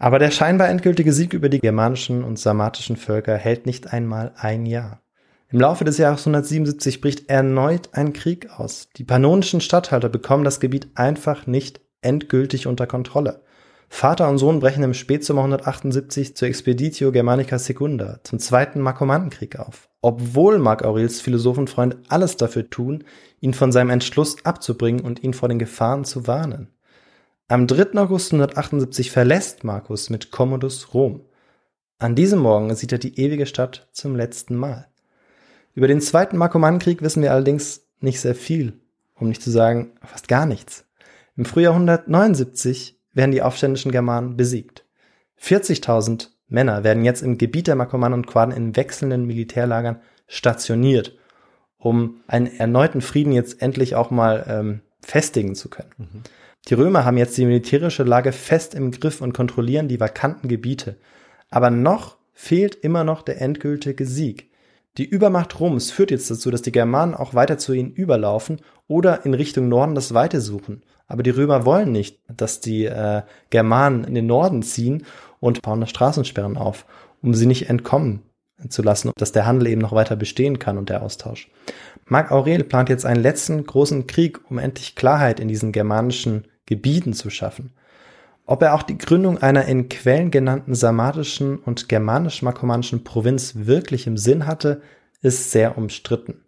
[0.02, 4.66] Aber der scheinbar endgültige Sieg über die germanischen und sarmatischen Völker hält nicht einmal ein
[4.66, 5.00] Jahr.
[5.52, 8.90] Im Laufe des Jahres 177 bricht erneut ein Krieg aus.
[8.98, 13.44] Die pannonischen Statthalter bekommen das Gebiet einfach nicht endgültig unter Kontrolle.
[13.90, 19.88] Vater und Sohn brechen im Spätsommer 178 zur Expeditio Germanica Secunda, zum zweiten Markomannenkrieg auf.
[20.02, 23.04] Obwohl Mark Aurels Philosophenfreunde alles dafür tun,
[23.40, 26.70] ihn von seinem Entschluss abzubringen und ihn vor den Gefahren zu warnen.
[27.48, 28.00] Am 3.
[28.00, 31.22] August 178 verlässt Markus mit Commodus Rom.
[32.00, 34.88] An diesem Morgen sieht er die ewige Stadt zum letzten Mal.
[35.74, 38.80] Über den zweiten Markomannenkrieg wissen wir allerdings nicht sehr viel,
[39.16, 40.86] um nicht zu sagen fast gar nichts.
[41.36, 44.86] Im Frühjahr 179 werden die aufständischen Germanen besiegt.
[45.42, 51.18] 40.000 Männer werden jetzt im Gebiet der Markomannen und Quaden in wechselnden Militärlagern stationiert,
[51.78, 55.92] um einen erneuten Frieden jetzt endlich auch mal ähm, festigen zu können.
[55.98, 56.24] Mhm.
[56.68, 60.98] Die Römer haben jetzt die militärische Lage fest im Griff und kontrollieren die vakanten Gebiete.
[61.50, 64.52] Aber noch fehlt immer noch der endgültige Sieg.
[64.98, 69.26] Die Übermacht Roms führt jetzt dazu, dass die Germanen auch weiter zu ihnen überlaufen oder
[69.26, 70.84] in Richtung Norden das Weite suchen.
[71.08, 75.06] Aber die Römer wollen nicht, dass die äh, Germanen in den Norden ziehen
[75.40, 76.86] und bauen Straßensperren auf,
[77.22, 78.22] um sie nicht entkommen
[78.70, 81.50] zu lassen, dass der Handel eben noch weiter bestehen kann und der Austausch.
[82.06, 87.14] Marc Aurel plant jetzt einen letzten großen Krieg, um endlich Klarheit in diesen germanischen Gebieten
[87.14, 87.74] zu schaffen.
[88.46, 94.18] Ob er auch die Gründung einer in Quellen genannten sarmatischen und germanisch-markomanischen Provinz wirklich im
[94.18, 94.82] Sinn hatte,
[95.22, 96.44] ist sehr umstritten.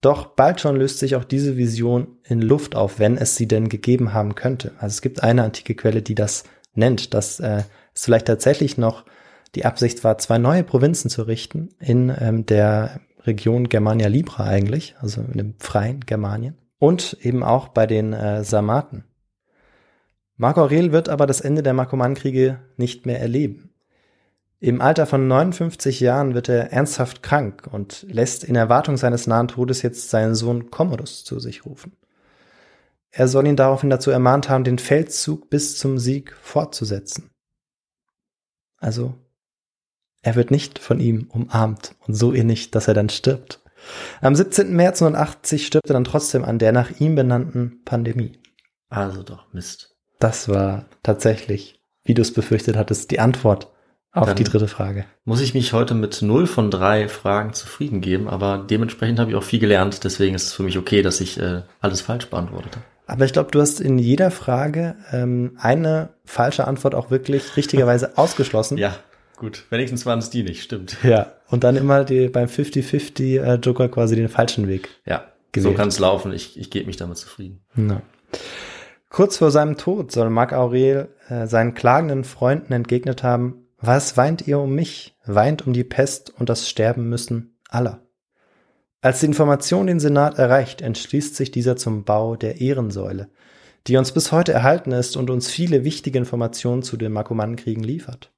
[0.00, 3.70] Doch bald schon löst sich auch diese Vision in Luft auf, wenn es sie denn
[3.70, 4.72] gegeben haben könnte.
[4.78, 7.62] Also es gibt eine antike Quelle, die das nennt, dass äh,
[7.94, 9.04] es vielleicht tatsächlich noch
[9.54, 14.94] die Absicht war, zwei neue Provinzen zu richten in ähm, der Region Germania Libra eigentlich,
[15.00, 19.04] also in dem freien Germanien und eben auch bei den äh, Sarmaten.
[20.36, 23.70] Marco Aurel wird aber das Ende der Markomannenkriege nicht mehr erleben.
[24.58, 29.48] Im Alter von 59 Jahren wird er ernsthaft krank und lässt in Erwartung seines nahen
[29.48, 31.96] Todes jetzt seinen Sohn Commodus zu sich rufen.
[33.10, 37.30] Er soll ihn daraufhin dazu ermahnt haben, den Feldzug bis zum Sieg fortzusetzen.
[38.78, 39.14] Also,
[40.22, 43.60] er wird nicht von ihm umarmt und so innig, dass er dann stirbt.
[44.20, 44.74] Am 17.
[44.74, 48.40] März 1980 stirbt er dann trotzdem an der nach ihm benannten Pandemie.
[48.88, 49.93] Also doch, Mist.
[50.24, 53.68] Das war tatsächlich, wie du es befürchtet hattest, die Antwort
[54.10, 55.04] auf Dann die dritte Frage.
[55.26, 59.36] Muss ich mich heute mit null von drei Fragen zufrieden geben, aber dementsprechend habe ich
[59.36, 60.02] auch viel gelernt.
[60.02, 62.78] Deswegen ist es für mich okay, dass ich äh, alles falsch beantwortete.
[63.06, 68.16] Aber ich glaube, du hast in jeder Frage ähm, eine falsche Antwort auch wirklich richtigerweise
[68.16, 68.78] ausgeschlossen.
[68.78, 68.96] Ja,
[69.36, 69.66] gut.
[69.68, 70.96] Wenigstens waren es die nicht, stimmt.
[71.02, 74.88] Ja, und dann immer die, beim 50-50 äh, Joker quasi den falschen Weg.
[75.04, 75.74] Ja, gewählt.
[75.74, 76.32] so kann es laufen.
[76.32, 77.60] Ich, ich gebe mich damit zufrieden.
[77.74, 78.00] No.
[79.14, 84.48] Kurz vor seinem Tod soll Marc Aurel äh, seinen klagenden Freunden entgegnet haben, was weint
[84.48, 85.14] ihr um mich?
[85.24, 88.00] Weint um die Pest und das Sterben müssen aller.
[89.02, 93.28] Als die Information den Senat erreicht, entschließt sich dieser zum Bau der Ehrensäule,
[93.86, 98.32] die uns bis heute erhalten ist und uns viele wichtige Informationen zu den Markomannenkriegen liefert.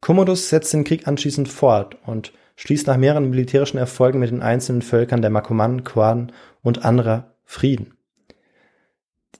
[0.00, 4.80] Commodus setzt den Krieg anschließend fort und schließt nach mehreren militärischen Erfolgen mit den einzelnen
[4.80, 6.32] Völkern der Markomannen, Quaden
[6.62, 7.92] und anderer Frieden.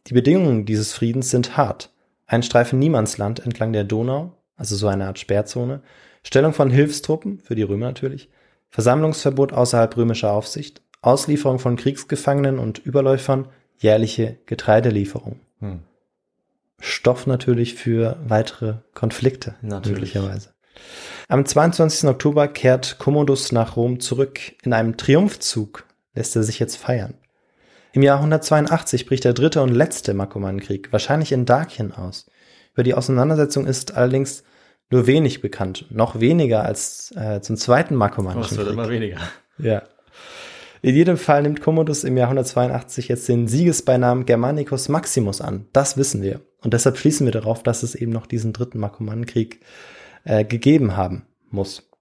[0.07, 1.91] Die Bedingungen dieses Friedens sind hart.
[2.27, 5.83] Ein Streifen Niemandsland entlang der Donau, also so eine Art Sperrzone,
[6.23, 8.29] Stellung von Hilfstruppen, für die Römer natürlich,
[8.71, 13.49] Versammlungsverbot außerhalb römischer Aufsicht, Auslieferung von Kriegsgefangenen und Überläufern,
[13.79, 15.41] jährliche Getreidelieferung.
[15.61, 15.81] Hm.
[16.79, 19.99] Stoff natürlich für weitere Konflikte, natürlich.
[19.99, 20.51] möglicherweise.
[21.29, 22.09] Am 22.
[22.09, 24.41] Oktober kehrt Commodus nach Rom zurück.
[24.63, 25.85] In einem Triumphzug
[26.15, 27.15] lässt er sich jetzt feiern.
[27.93, 32.27] Im Jahr 182 bricht der dritte und letzte Markomannenkrieg, wahrscheinlich in Dakien aus.
[32.73, 34.45] Über die Auseinandersetzung ist allerdings
[34.91, 38.59] nur wenig bekannt, noch weniger als äh, zum zweiten Markomannischen Krieg.
[38.59, 39.19] Es wird immer weniger.
[39.59, 39.83] Ja.
[40.81, 45.67] In jedem Fall nimmt Commodus im Jahr 182 jetzt den Siegesbeinamen Germanicus Maximus an.
[45.73, 46.41] Das wissen wir.
[46.63, 49.61] Und deshalb schließen wir darauf, dass es eben noch diesen dritten Markomannenkrieg
[50.25, 51.92] äh, gegeben haben muss.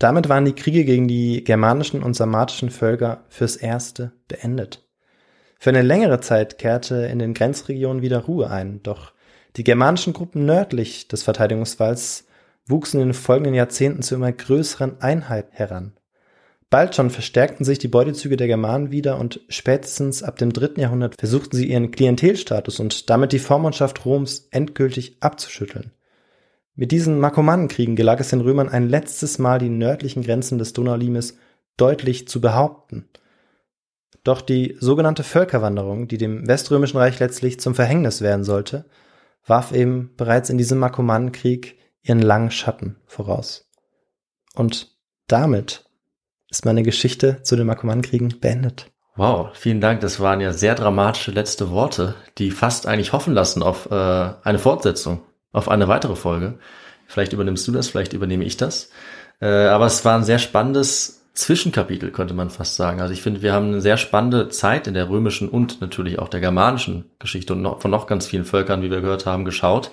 [0.00, 4.82] Damit waren die Kriege gegen die germanischen und sarmatischen Völker fürs Erste beendet.
[5.58, 9.12] Für eine längere Zeit kehrte in den Grenzregionen wieder Ruhe ein, doch
[9.56, 12.26] die germanischen Gruppen nördlich des Verteidigungswalls
[12.64, 15.92] wuchsen in den folgenden Jahrzehnten zu immer größeren Einheiten heran.
[16.70, 21.16] Bald schon verstärkten sich die Beutezüge der Germanen wieder und spätestens ab dem dritten Jahrhundert
[21.18, 25.90] versuchten sie ihren Klientelstatus und damit die Vormundschaft Roms endgültig abzuschütteln.
[26.80, 31.36] Mit diesen Markomannenkriegen gelag es den Römern ein letztes Mal, die nördlichen Grenzen des Donaulimes
[31.76, 33.06] deutlich zu behaupten.
[34.24, 38.86] Doch die sogenannte Völkerwanderung, die dem Weströmischen Reich letztlich zum Verhängnis werden sollte,
[39.44, 43.68] warf eben bereits in diesem Markomannenkrieg ihren langen Schatten voraus.
[44.54, 45.84] Und damit
[46.48, 48.90] ist meine Geschichte zu den Markomannenkriegen beendet.
[49.16, 50.00] Wow, vielen Dank.
[50.00, 54.58] Das waren ja sehr dramatische letzte Worte, die fast eigentlich hoffen lassen auf äh, eine
[54.58, 55.20] Fortsetzung,
[55.52, 56.58] auf eine weitere Folge.
[57.06, 58.90] Vielleicht übernimmst du das, vielleicht übernehme ich das.
[59.40, 63.00] Äh, aber es war ein sehr spannendes Zwischenkapitel, könnte man fast sagen.
[63.00, 66.28] Also ich finde, wir haben eine sehr spannende Zeit in der römischen und natürlich auch
[66.28, 69.90] der germanischen Geschichte und noch, von noch ganz vielen Völkern, wie wir gehört haben, geschaut,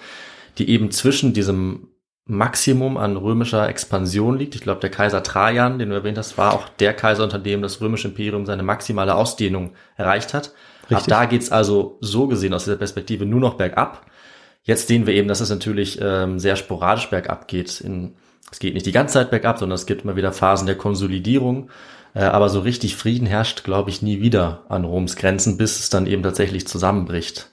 [0.57, 1.87] die eben zwischen diesem
[2.25, 4.55] Maximum an römischer Expansion liegt.
[4.55, 7.61] Ich glaube, der Kaiser Trajan, den du erwähnt hast, war auch der Kaiser, unter dem
[7.61, 10.51] das römische Imperium seine maximale Ausdehnung erreicht hat.
[10.89, 10.97] Richtig.
[10.97, 14.05] Ab da geht's also so gesehen aus dieser Perspektive nur noch bergab.
[14.63, 17.81] Jetzt sehen wir eben, dass es natürlich ähm, sehr sporadisch bergab geht.
[17.81, 18.15] In,
[18.51, 21.69] es geht nicht die ganze Zeit bergab, sondern es gibt immer wieder Phasen der Konsolidierung.
[22.13, 25.89] Äh, aber so richtig Frieden herrscht, glaube ich, nie wieder an Roms Grenzen, bis es
[25.89, 27.51] dann eben tatsächlich zusammenbricht.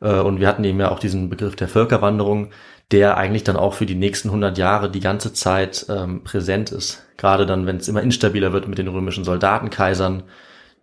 [0.00, 2.50] Äh, und wir hatten eben ja auch diesen Begriff der Völkerwanderung
[2.92, 7.04] der eigentlich dann auch für die nächsten 100 Jahre die ganze Zeit ähm, präsent ist.
[7.16, 10.22] Gerade dann, wenn es immer instabiler wird mit den römischen Soldatenkaisern,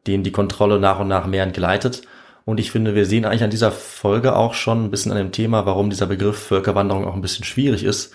[0.05, 2.01] denen die Kontrolle nach und nach mehr entgleitet.
[2.46, 5.32] Und ich finde, wir sehen eigentlich an dieser Folge auch schon ein bisschen an dem
[5.32, 8.14] Thema, warum dieser Begriff Völkerwanderung auch ein bisschen schwierig ist,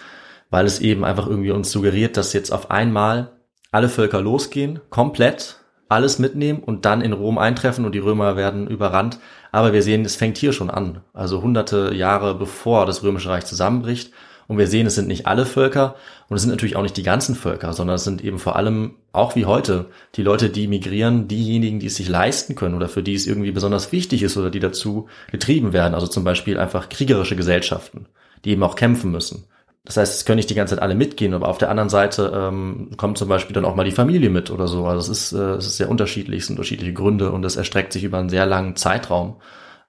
[0.50, 3.32] weil es eben einfach irgendwie uns suggeriert, dass jetzt auf einmal
[3.70, 5.56] alle Völker losgehen, komplett
[5.88, 9.18] alles mitnehmen und dann in Rom eintreffen und die Römer werden überrannt.
[9.52, 11.00] Aber wir sehen, es fängt hier schon an.
[11.14, 14.12] Also hunderte Jahre bevor das Römische Reich zusammenbricht.
[14.48, 15.94] Und wir sehen, es sind nicht alle Völker
[16.28, 18.94] und es sind natürlich auch nicht die ganzen Völker, sondern es sind eben vor allem
[19.12, 23.02] auch wie heute die Leute, die migrieren, diejenigen, die es sich leisten können oder für
[23.02, 25.94] die es irgendwie besonders wichtig ist oder die dazu getrieben werden.
[25.94, 28.06] Also zum Beispiel einfach kriegerische Gesellschaften,
[28.46, 29.44] die eben auch kämpfen müssen.
[29.84, 32.32] Das heißt, es können nicht die ganze Zeit alle mitgehen, aber auf der anderen Seite
[32.34, 34.86] ähm, kommt zum Beispiel dann auch mal die Familie mit oder so.
[34.86, 37.92] Also es ist, äh, es ist sehr unterschiedlich, es sind unterschiedliche Gründe und es erstreckt
[37.92, 39.36] sich über einen sehr langen Zeitraum.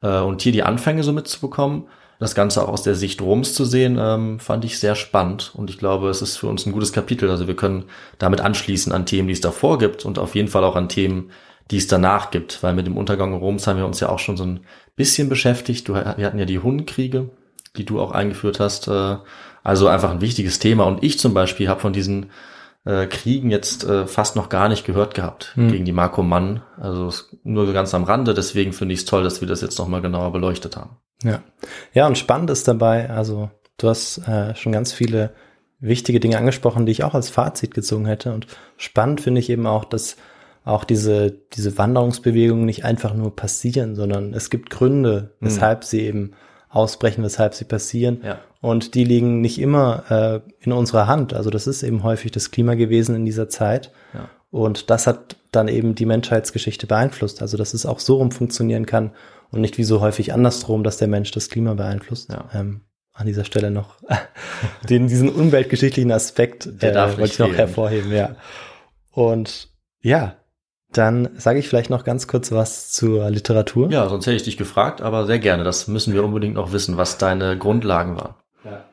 [0.01, 1.86] Äh, und hier die Anfänge so mitzubekommen,
[2.20, 5.53] das Ganze auch aus der Sicht Roms zu sehen, ähm, fand ich sehr spannend.
[5.55, 7.30] Und ich glaube, es ist für uns ein gutes Kapitel.
[7.30, 7.86] Also wir können
[8.17, 11.32] damit anschließen an Themen, die es davor gibt und auf jeden Fall auch an Themen,
[11.72, 12.61] die es danach gibt.
[12.61, 14.59] Weil mit dem Untergang Roms haben wir uns ja auch schon so ein
[14.97, 15.88] bisschen beschäftigt.
[15.88, 17.30] Du, wir hatten ja die Hunkriege,
[17.78, 18.89] die du auch eingeführt hast.
[18.89, 19.15] Äh,
[19.63, 20.84] also einfach ein wichtiges Thema.
[20.84, 22.32] Und ich zum Beispiel habe von diesen
[22.84, 25.72] äh, Kriegen jetzt äh, fast noch gar nicht gehört gehabt hm.
[25.72, 26.63] gegen die Marco Mann.
[26.78, 27.13] Also
[27.45, 28.34] nur ganz am Rande.
[28.34, 30.97] Deswegen finde ich es toll, dass wir das jetzt nochmal genauer beleuchtet haben.
[31.24, 31.43] Ja.
[31.93, 35.32] Ja, und spannend ist dabei, also du hast äh, schon ganz viele
[35.80, 38.34] wichtige Dinge angesprochen, die ich auch als Fazit gezogen hätte.
[38.34, 38.47] Und
[38.78, 40.17] spannend finde ich eben auch, dass
[40.65, 45.47] auch diese, diese Wanderungsbewegungen nicht einfach nur passieren, sondern es gibt Gründe, hm.
[45.47, 45.88] weshalb hm.
[45.88, 46.32] sie eben
[46.70, 48.22] ausbrechen, weshalb sie passieren.
[48.24, 48.39] Ja.
[48.61, 51.34] Und die liegen nicht immer äh, in unserer Hand.
[51.34, 53.91] Also das ist eben häufig das Klima gewesen in dieser Zeit.
[54.13, 54.30] Ja.
[54.51, 57.41] Und das hat dann eben die Menschheitsgeschichte beeinflusst.
[57.41, 59.11] Also dass es auch so rum funktionieren kann
[59.52, 62.30] und nicht wie so häufig andersrum, dass der Mensch das Klima beeinflusst.
[62.32, 62.50] Ja.
[62.54, 62.82] Ähm,
[63.14, 63.97] an dieser Stelle noch
[64.89, 68.36] den, diesen umweltgeschichtlichen Aspekt der äh, wollte ich noch hervorheben, ja.
[69.12, 69.70] Und
[70.02, 70.36] ja,
[70.91, 73.91] dann sage ich vielleicht noch ganz kurz was zur Literatur.
[73.91, 75.64] Ja, sonst hätte ich dich gefragt, aber sehr gerne.
[75.64, 78.36] Das müssen wir unbedingt noch wissen, was deine Grundlagen waren.
[78.64, 78.86] Ja,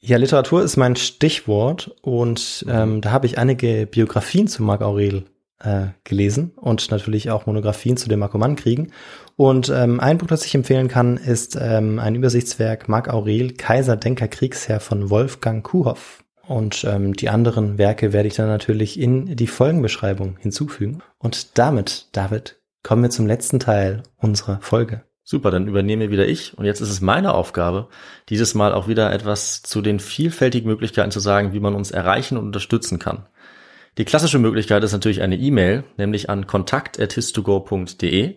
[0.00, 5.24] ja Literatur ist mein Stichwort und ähm, da habe ich einige Biografien zu Marc Aurel
[5.62, 8.92] äh, gelesen und natürlich auch Monographien zu den Markomann-Kriegen.
[9.36, 13.96] Und ähm, ein Buch, das ich empfehlen kann, ist ähm, ein Übersichtswerk Marc Aurel, Kaiser,
[13.96, 16.24] Denker, Kriegsherr von Wolfgang Kuhoff.
[16.46, 21.02] Und ähm, die anderen Werke werde ich dann natürlich in die Folgenbeschreibung hinzufügen.
[21.18, 25.02] Und damit, David, kommen wir zum letzten Teil unserer Folge.
[25.24, 26.58] Super, dann übernehme wieder ich.
[26.58, 27.88] Und jetzt ist es meine Aufgabe,
[28.28, 32.36] dieses Mal auch wieder etwas zu den vielfältigen Möglichkeiten zu sagen, wie man uns erreichen
[32.36, 33.26] und unterstützen kann.
[33.98, 38.36] Die klassische Möglichkeit ist natürlich eine E-Mail, nämlich an kontakt.histogo.de.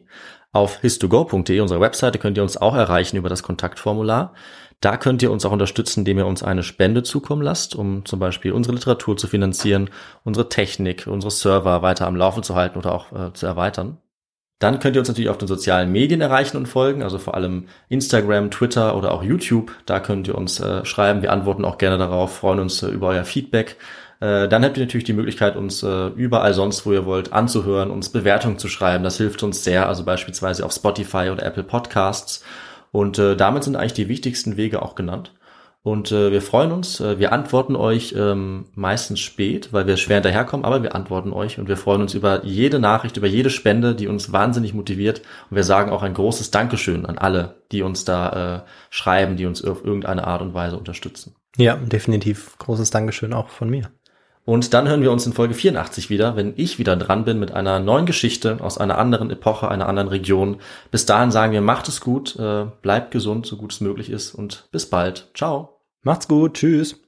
[0.51, 4.33] Auf histogo.de, unserer Webseite, könnt ihr uns auch erreichen über das Kontaktformular.
[4.81, 8.19] Da könnt ihr uns auch unterstützen, indem ihr uns eine Spende zukommen lasst, um zum
[8.19, 9.89] Beispiel unsere Literatur zu finanzieren,
[10.25, 13.97] unsere Technik, unsere Server weiter am Laufen zu halten oder auch äh, zu erweitern.
[14.59, 17.67] Dann könnt ihr uns natürlich auf den sozialen Medien erreichen und folgen, also vor allem
[17.89, 19.73] Instagram, Twitter oder auch YouTube.
[19.85, 21.21] Da könnt ihr uns äh, schreiben.
[21.21, 23.77] Wir antworten auch gerne darauf, freuen uns äh, über euer Feedback.
[24.25, 27.91] Äh, dann habt ihr natürlich die Möglichkeit, uns äh, überall sonst, wo ihr wollt, anzuhören,
[27.91, 29.03] uns Bewertungen zu schreiben.
[29.03, 32.43] Das hilft uns sehr, also beispielsweise auf Spotify oder Apple Podcasts.
[32.91, 35.31] Und äh, damit sind eigentlich die wichtigsten Wege auch genannt.
[35.83, 36.99] Und äh, wir freuen uns.
[36.99, 41.59] Äh, wir antworten euch ähm, meistens spät, weil wir schwer hinterherkommen, aber wir antworten euch
[41.59, 45.21] und wir freuen uns über jede Nachricht, über jede Spende, die uns wahnsinnig motiviert.
[45.51, 49.45] Und wir sagen auch ein großes Dankeschön an alle, die uns da äh, schreiben, die
[49.45, 51.35] uns auf irgendeine Art und Weise unterstützen.
[51.57, 52.57] Ja, definitiv.
[52.57, 53.91] Großes Dankeschön auch von mir.
[54.45, 57.51] Und dann hören wir uns in Folge 84 wieder, wenn ich wieder dran bin mit
[57.51, 60.57] einer neuen Geschichte aus einer anderen Epoche, einer anderen Region.
[60.91, 64.35] Bis dahin sagen wir, macht es gut, äh, bleibt gesund, so gut es möglich ist
[64.35, 65.29] und bis bald.
[65.33, 65.81] Ciao.
[66.03, 66.53] Macht's gut.
[66.53, 67.04] Tschüss.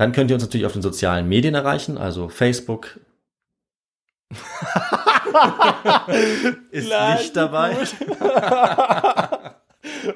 [0.00, 2.98] Dann könnt ihr uns natürlich auf den sozialen Medien erreichen, also Facebook.
[6.70, 7.76] ist Nein, nicht dabei.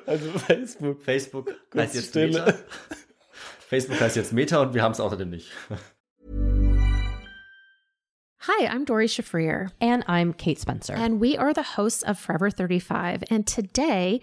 [0.07, 1.03] Also Facebook.
[1.03, 2.45] Facebook heißt jetzt Stille.
[2.47, 2.55] Meta.
[3.69, 5.51] Facebook heißt jetzt Meta und wir haben es außerdem nicht.
[8.41, 10.95] Hi, I'm Dory Shafrir, And I'm Kate Spencer.
[10.95, 13.31] and we are the hosts of Forever 35.
[13.31, 14.23] And today